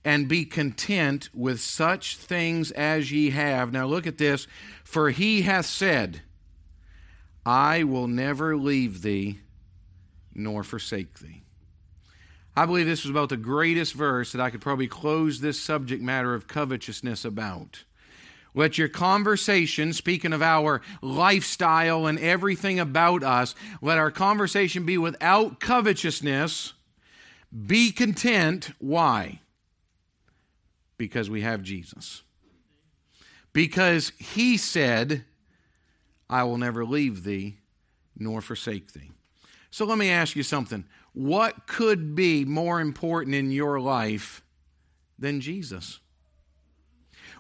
and 0.05 0.27
be 0.27 0.45
content 0.45 1.29
with 1.33 1.61
such 1.61 2.15
things 2.15 2.69
as 2.69 3.11
ye 3.11 3.31
have. 3.31 3.73
Now 3.73 3.87
look 3.87 4.05
at 4.05 4.19
this. 4.19 4.45
For 4.83 5.09
he 5.09 5.41
hath 5.41 5.65
said, 5.65 6.21
I 7.43 7.83
will 7.83 8.07
never 8.07 8.55
leave 8.55 9.01
thee 9.01 9.39
nor 10.35 10.63
forsake 10.63 11.17
thee. 11.17 11.41
I 12.57 12.65
believe 12.65 12.87
this 12.87 13.03
was 13.03 13.11
about 13.11 13.29
the 13.29 13.37
greatest 13.37 13.93
verse 13.93 14.31
that 14.31 14.41
I 14.41 14.49
could 14.49 14.61
probably 14.61 14.87
close 14.87 15.39
this 15.39 15.61
subject 15.61 16.01
matter 16.01 16.33
of 16.33 16.47
covetousness 16.47 17.23
about. 17.23 17.83
Let 18.55 18.79
your 18.79 18.87
conversation, 18.87 19.93
speaking 19.93 20.33
of 20.33 20.41
our 20.41 20.81
lifestyle 21.03 22.07
and 22.07 22.17
everything 22.17 22.79
about 22.79 23.21
us, 23.21 23.53
let 23.79 23.99
our 23.99 24.09
conversation 24.09 24.87
be 24.87 24.97
without 24.97 25.59
covetousness. 25.59 26.73
Be 27.67 27.91
content. 27.91 28.71
Why? 28.79 29.41
Because 30.97 31.29
we 31.29 31.41
have 31.41 31.61
Jesus. 31.61 32.23
Because 33.53 34.13
he 34.17 34.57
said, 34.57 35.25
I 36.27 36.43
will 36.43 36.57
never 36.57 36.83
leave 36.83 37.23
thee 37.23 37.59
nor 38.17 38.41
forsake 38.41 38.93
thee. 38.93 39.11
So 39.69 39.85
let 39.85 39.99
me 39.99 40.09
ask 40.09 40.35
you 40.35 40.41
something. 40.41 40.85
What 41.17 41.65
could 41.65 42.13
be 42.13 42.45
more 42.45 42.79
important 42.79 43.35
in 43.35 43.49
your 43.49 43.79
life 43.79 44.43
than 45.17 45.41
Jesus? 45.41 45.99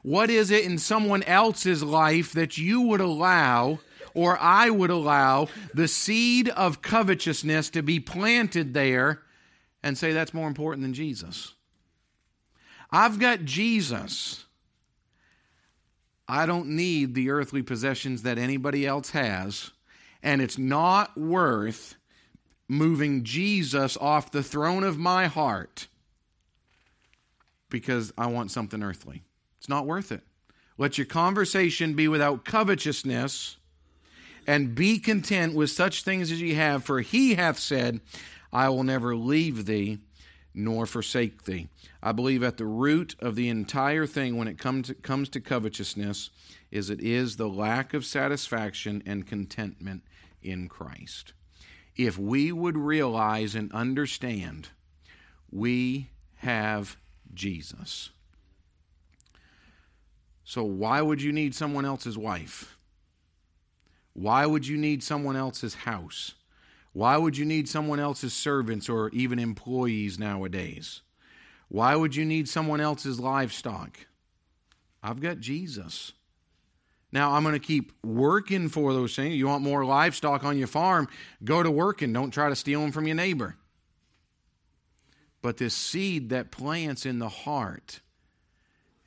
What 0.01 0.31
is 0.31 0.49
it 0.49 0.65
in 0.65 0.79
someone 0.79 1.21
else's 1.21 1.83
life 1.83 2.33
that 2.33 2.57
you 2.57 2.81
would 2.81 3.01
allow 3.01 3.77
or 4.15 4.35
I 4.39 4.71
would 4.71 4.89
allow 4.89 5.49
the 5.75 5.87
seed 5.87 6.49
of 6.49 6.81
covetousness 6.81 7.69
to 7.69 7.83
be 7.83 7.99
planted 7.99 8.73
there 8.73 9.21
and 9.83 9.95
say 9.95 10.11
that's 10.11 10.33
more 10.33 10.47
important 10.47 10.81
than 10.81 10.95
Jesus? 10.95 11.53
I've 12.89 13.19
got 13.19 13.45
Jesus. 13.45 14.45
I 16.27 16.47
don't 16.47 16.69
need 16.69 17.13
the 17.13 17.29
earthly 17.29 17.61
possessions 17.61 18.23
that 18.23 18.39
anybody 18.39 18.87
else 18.87 19.11
has, 19.11 19.69
and 20.23 20.41
it's 20.41 20.57
not 20.57 21.15
worth 21.15 21.93
moving 22.67 23.23
Jesus 23.23 23.97
off 23.97 24.31
the 24.31 24.43
throne 24.43 24.83
of 24.83 24.97
my 24.97 25.27
heart 25.27 25.87
because 27.69 28.13
I 28.17 28.27
want 28.27 28.51
something 28.51 28.83
earthly. 28.83 29.23
It's 29.57 29.69
not 29.69 29.85
worth 29.85 30.11
it. 30.11 30.21
Let 30.77 30.97
your 30.97 31.05
conversation 31.05 31.93
be 31.93 32.07
without 32.07 32.45
covetousness 32.45 33.57
and 34.45 34.75
be 34.75 34.99
content 34.99 35.53
with 35.53 35.69
such 35.69 36.03
things 36.03 36.31
as 36.31 36.41
ye 36.41 36.53
have, 36.53 36.83
for 36.83 37.01
he 37.01 37.35
hath 37.35 37.59
said, 37.59 37.99
I 38.53 38.69
will 38.69 38.83
never 38.83 39.15
leave 39.15 39.65
thee 39.65 39.99
nor 40.53 40.85
forsake 40.85 41.43
thee. 41.43 41.67
I 42.01 42.11
believe 42.11 42.41
at 42.43 42.57
the 42.57 42.65
root 42.65 43.15
of 43.19 43.35
the 43.35 43.49
entire 43.49 44.07
thing 44.07 44.37
when 44.37 44.47
it 44.47 44.57
comes 44.57 44.87
to, 44.87 44.95
comes 44.95 45.29
to 45.29 45.41
covetousness 45.41 46.29
is 46.71 46.89
it 46.89 46.99
is 46.99 47.35
the 47.35 47.47
lack 47.47 47.93
of 47.93 48.05
satisfaction 48.05 49.03
and 49.05 49.27
contentment 49.27 50.03
in 50.41 50.67
Christ. 50.67 51.33
If 51.97 52.17
we 52.17 52.51
would 52.51 52.77
realize 52.77 53.55
and 53.55 53.71
understand 53.73 54.69
we 55.51 56.09
have 56.35 56.97
Jesus. 57.33 58.11
So, 60.43 60.63
why 60.63 61.01
would 61.01 61.21
you 61.21 61.33
need 61.33 61.55
someone 61.55 61.85
else's 61.85 62.17
wife? 62.17 62.77
Why 64.13 64.45
would 64.45 64.65
you 64.65 64.77
need 64.77 65.03
someone 65.03 65.35
else's 65.35 65.75
house? 65.75 66.35
Why 66.93 67.17
would 67.17 67.37
you 67.37 67.45
need 67.45 67.69
someone 67.69 67.99
else's 67.99 68.33
servants 68.33 68.89
or 68.89 69.09
even 69.09 69.39
employees 69.39 70.17
nowadays? 70.17 71.01
Why 71.67 71.95
would 71.95 72.15
you 72.15 72.25
need 72.25 72.47
someone 72.49 72.81
else's 72.81 73.19
livestock? 73.19 74.07
I've 75.03 75.19
got 75.19 75.39
Jesus. 75.39 76.13
Now, 77.11 77.31
I'm 77.31 77.43
going 77.43 77.53
to 77.53 77.59
keep 77.59 77.93
working 78.03 78.67
for 78.69 78.93
those 78.93 79.15
things. 79.15 79.35
You 79.35 79.47
want 79.47 79.63
more 79.63 79.85
livestock 79.85 80.43
on 80.43 80.57
your 80.57 80.67
farm? 80.67 81.07
Go 81.43 81.63
to 81.63 81.71
work 81.71 82.01
and 82.01 82.13
don't 82.13 82.31
try 82.31 82.49
to 82.49 82.55
steal 82.55 82.81
them 82.81 82.91
from 82.91 83.07
your 83.07 83.15
neighbor. 83.15 83.55
But 85.41 85.57
this 85.57 85.73
seed 85.73 86.29
that 86.29 86.51
plants 86.51 87.05
in 87.05 87.19
the 87.19 87.29
heart, 87.29 88.01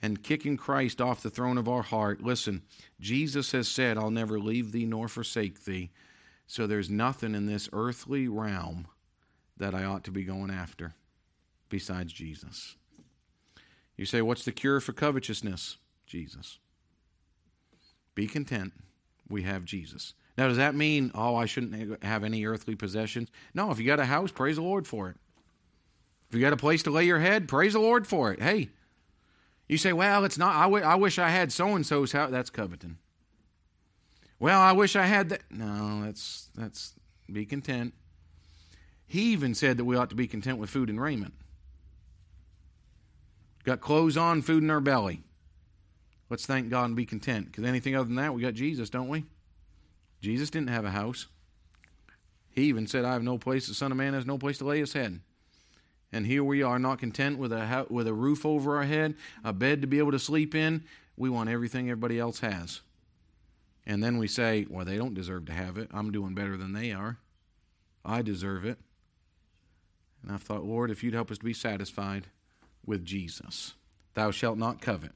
and 0.02 0.22
kicking 0.22 0.56
Christ 0.56 1.00
off 1.00 1.22
the 1.22 1.30
throne 1.30 1.58
of 1.58 1.68
our 1.68 1.82
heart. 1.82 2.22
Listen, 2.22 2.62
Jesus 3.00 3.52
has 3.52 3.68
said, 3.68 3.98
I'll 3.98 4.10
never 4.10 4.38
leave 4.38 4.72
thee 4.72 4.86
nor 4.86 5.08
forsake 5.08 5.64
thee. 5.64 5.90
So 6.46 6.66
there's 6.66 6.90
nothing 6.90 7.34
in 7.34 7.46
this 7.46 7.68
earthly 7.72 8.26
realm 8.26 8.88
that 9.56 9.74
I 9.74 9.84
ought 9.84 10.04
to 10.04 10.10
be 10.10 10.24
going 10.24 10.50
after 10.50 10.94
besides 11.68 12.12
Jesus. 12.12 12.76
You 13.96 14.06
say, 14.06 14.22
What's 14.22 14.44
the 14.44 14.52
cure 14.52 14.80
for 14.80 14.92
covetousness? 14.92 15.76
Jesus. 16.06 16.58
Be 18.20 18.26
content. 18.26 18.74
We 19.30 19.44
have 19.44 19.64
Jesus. 19.64 20.12
Now, 20.36 20.48
does 20.48 20.58
that 20.58 20.74
mean, 20.74 21.10
oh, 21.14 21.36
I 21.36 21.46
shouldn't 21.46 22.04
have 22.04 22.22
any 22.22 22.44
earthly 22.44 22.74
possessions? 22.74 23.30
No, 23.54 23.70
if 23.70 23.78
you 23.78 23.86
got 23.86 23.98
a 23.98 24.04
house, 24.04 24.30
praise 24.30 24.56
the 24.56 24.62
Lord 24.62 24.86
for 24.86 25.08
it. 25.08 25.16
If 26.28 26.34
you 26.34 26.42
got 26.42 26.52
a 26.52 26.58
place 26.58 26.82
to 26.82 26.90
lay 26.90 27.04
your 27.04 27.20
head, 27.20 27.48
praise 27.48 27.72
the 27.72 27.78
Lord 27.78 28.06
for 28.06 28.30
it. 28.30 28.42
Hey, 28.42 28.68
you 29.68 29.78
say, 29.78 29.94
well, 29.94 30.26
it's 30.26 30.36
not, 30.36 30.54
I, 30.54 30.64
w- 30.64 30.84
I 30.84 30.96
wish 30.96 31.18
I 31.18 31.30
had 31.30 31.50
so 31.50 31.74
and 31.74 31.86
so's 31.86 32.12
house. 32.12 32.30
That's 32.30 32.50
coveting. 32.50 32.98
Well, 34.38 34.60
I 34.60 34.72
wish 34.72 34.96
I 34.96 35.06
had 35.06 35.30
that. 35.30 35.44
No, 35.50 36.02
that's, 36.04 36.50
that's, 36.54 36.92
be 37.32 37.46
content. 37.46 37.94
He 39.06 39.32
even 39.32 39.54
said 39.54 39.78
that 39.78 39.86
we 39.86 39.96
ought 39.96 40.10
to 40.10 40.14
be 40.14 40.26
content 40.26 40.58
with 40.58 40.68
food 40.68 40.90
and 40.90 41.00
raiment. 41.00 41.32
Got 43.64 43.80
clothes 43.80 44.18
on, 44.18 44.42
food 44.42 44.62
in 44.62 44.70
our 44.70 44.80
belly. 44.80 45.22
Let's 46.30 46.46
thank 46.46 46.70
God 46.70 46.84
and 46.84 46.96
be 46.96 47.04
content. 47.04 47.46
Because 47.46 47.64
anything 47.64 47.96
other 47.96 48.06
than 48.06 48.14
that, 48.14 48.32
we 48.32 48.40
got 48.40 48.54
Jesus, 48.54 48.88
don't 48.88 49.08
we? 49.08 49.24
Jesus 50.22 50.48
didn't 50.48 50.70
have 50.70 50.84
a 50.84 50.90
house. 50.90 51.26
He 52.50 52.62
even 52.64 52.86
said, 52.86 53.04
I 53.04 53.12
have 53.12 53.22
no 53.22 53.36
place, 53.36 53.66
the 53.66 53.74
Son 53.74 53.90
of 53.90 53.98
Man 53.98 54.14
has 54.14 54.26
no 54.26 54.38
place 54.38 54.58
to 54.58 54.64
lay 54.64 54.78
his 54.78 54.92
head. 54.92 55.20
And 56.12 56.26
here 56.26 56.42
we 56.42 56.62
are, 56.62 56.78
not 56.78 56.98
content 56.98 57.38
with 57.38 57.52
a, 57.52 57.86
with 57.88 58.08
a 58.08 58.12
roof 58.12 58.44
over 58.44 58.76
our 58.76 58.84
head, 58.84 59.14
a 59.44 59.52
bed 59.52 59.80
to 59.80 59.86
be 59.86 59.98
able 59.98 60.10
to 60.12 60.18
sleep 60.18 60.54
in. 60.54 60.84
We 61.16 61.30
want 61.30 61.50
everything 61.50 61.88
everybody 61.88 62.18
else 62.18 62.40
has. 62.40 62.80
And 63.86 64.02
then 64.02 64.18
we 64.18 64.28
say, 64.28 64.66
well, 64.68 64.84
they 64.84 64.96
don't 64.96 65.14
deserve 65.14 65.46
to 65.46 65.52
have 65.52 65.78
it. 65.78 65.88
I'm 65.92 66.12
doing 66.12 66.34
better 66.34 66.56
than 66.56 66.72
they 66.72 66.92
are. 66.92 67.18
I 68.04 68.22
deserve 68.22 68.64
it. 68.64 68.78
And 70.22 70.32
I 70.32 70.36
thought, 70.36 70.64
Lord, 70.64 70.90
if 70.90 71.02
you'd 71.02 71.14
help 71.14 71.30
us 71.30 71.38
to 71.38 71.44
be 71.44 71.54
satisfied 71.54 72.26
with 72.84 73.04
Jesus, 73.04 73.74
thou 74.14 74.30
shalt 74.30 74.58
not 74.58 74.80
covet. 74.80 75.08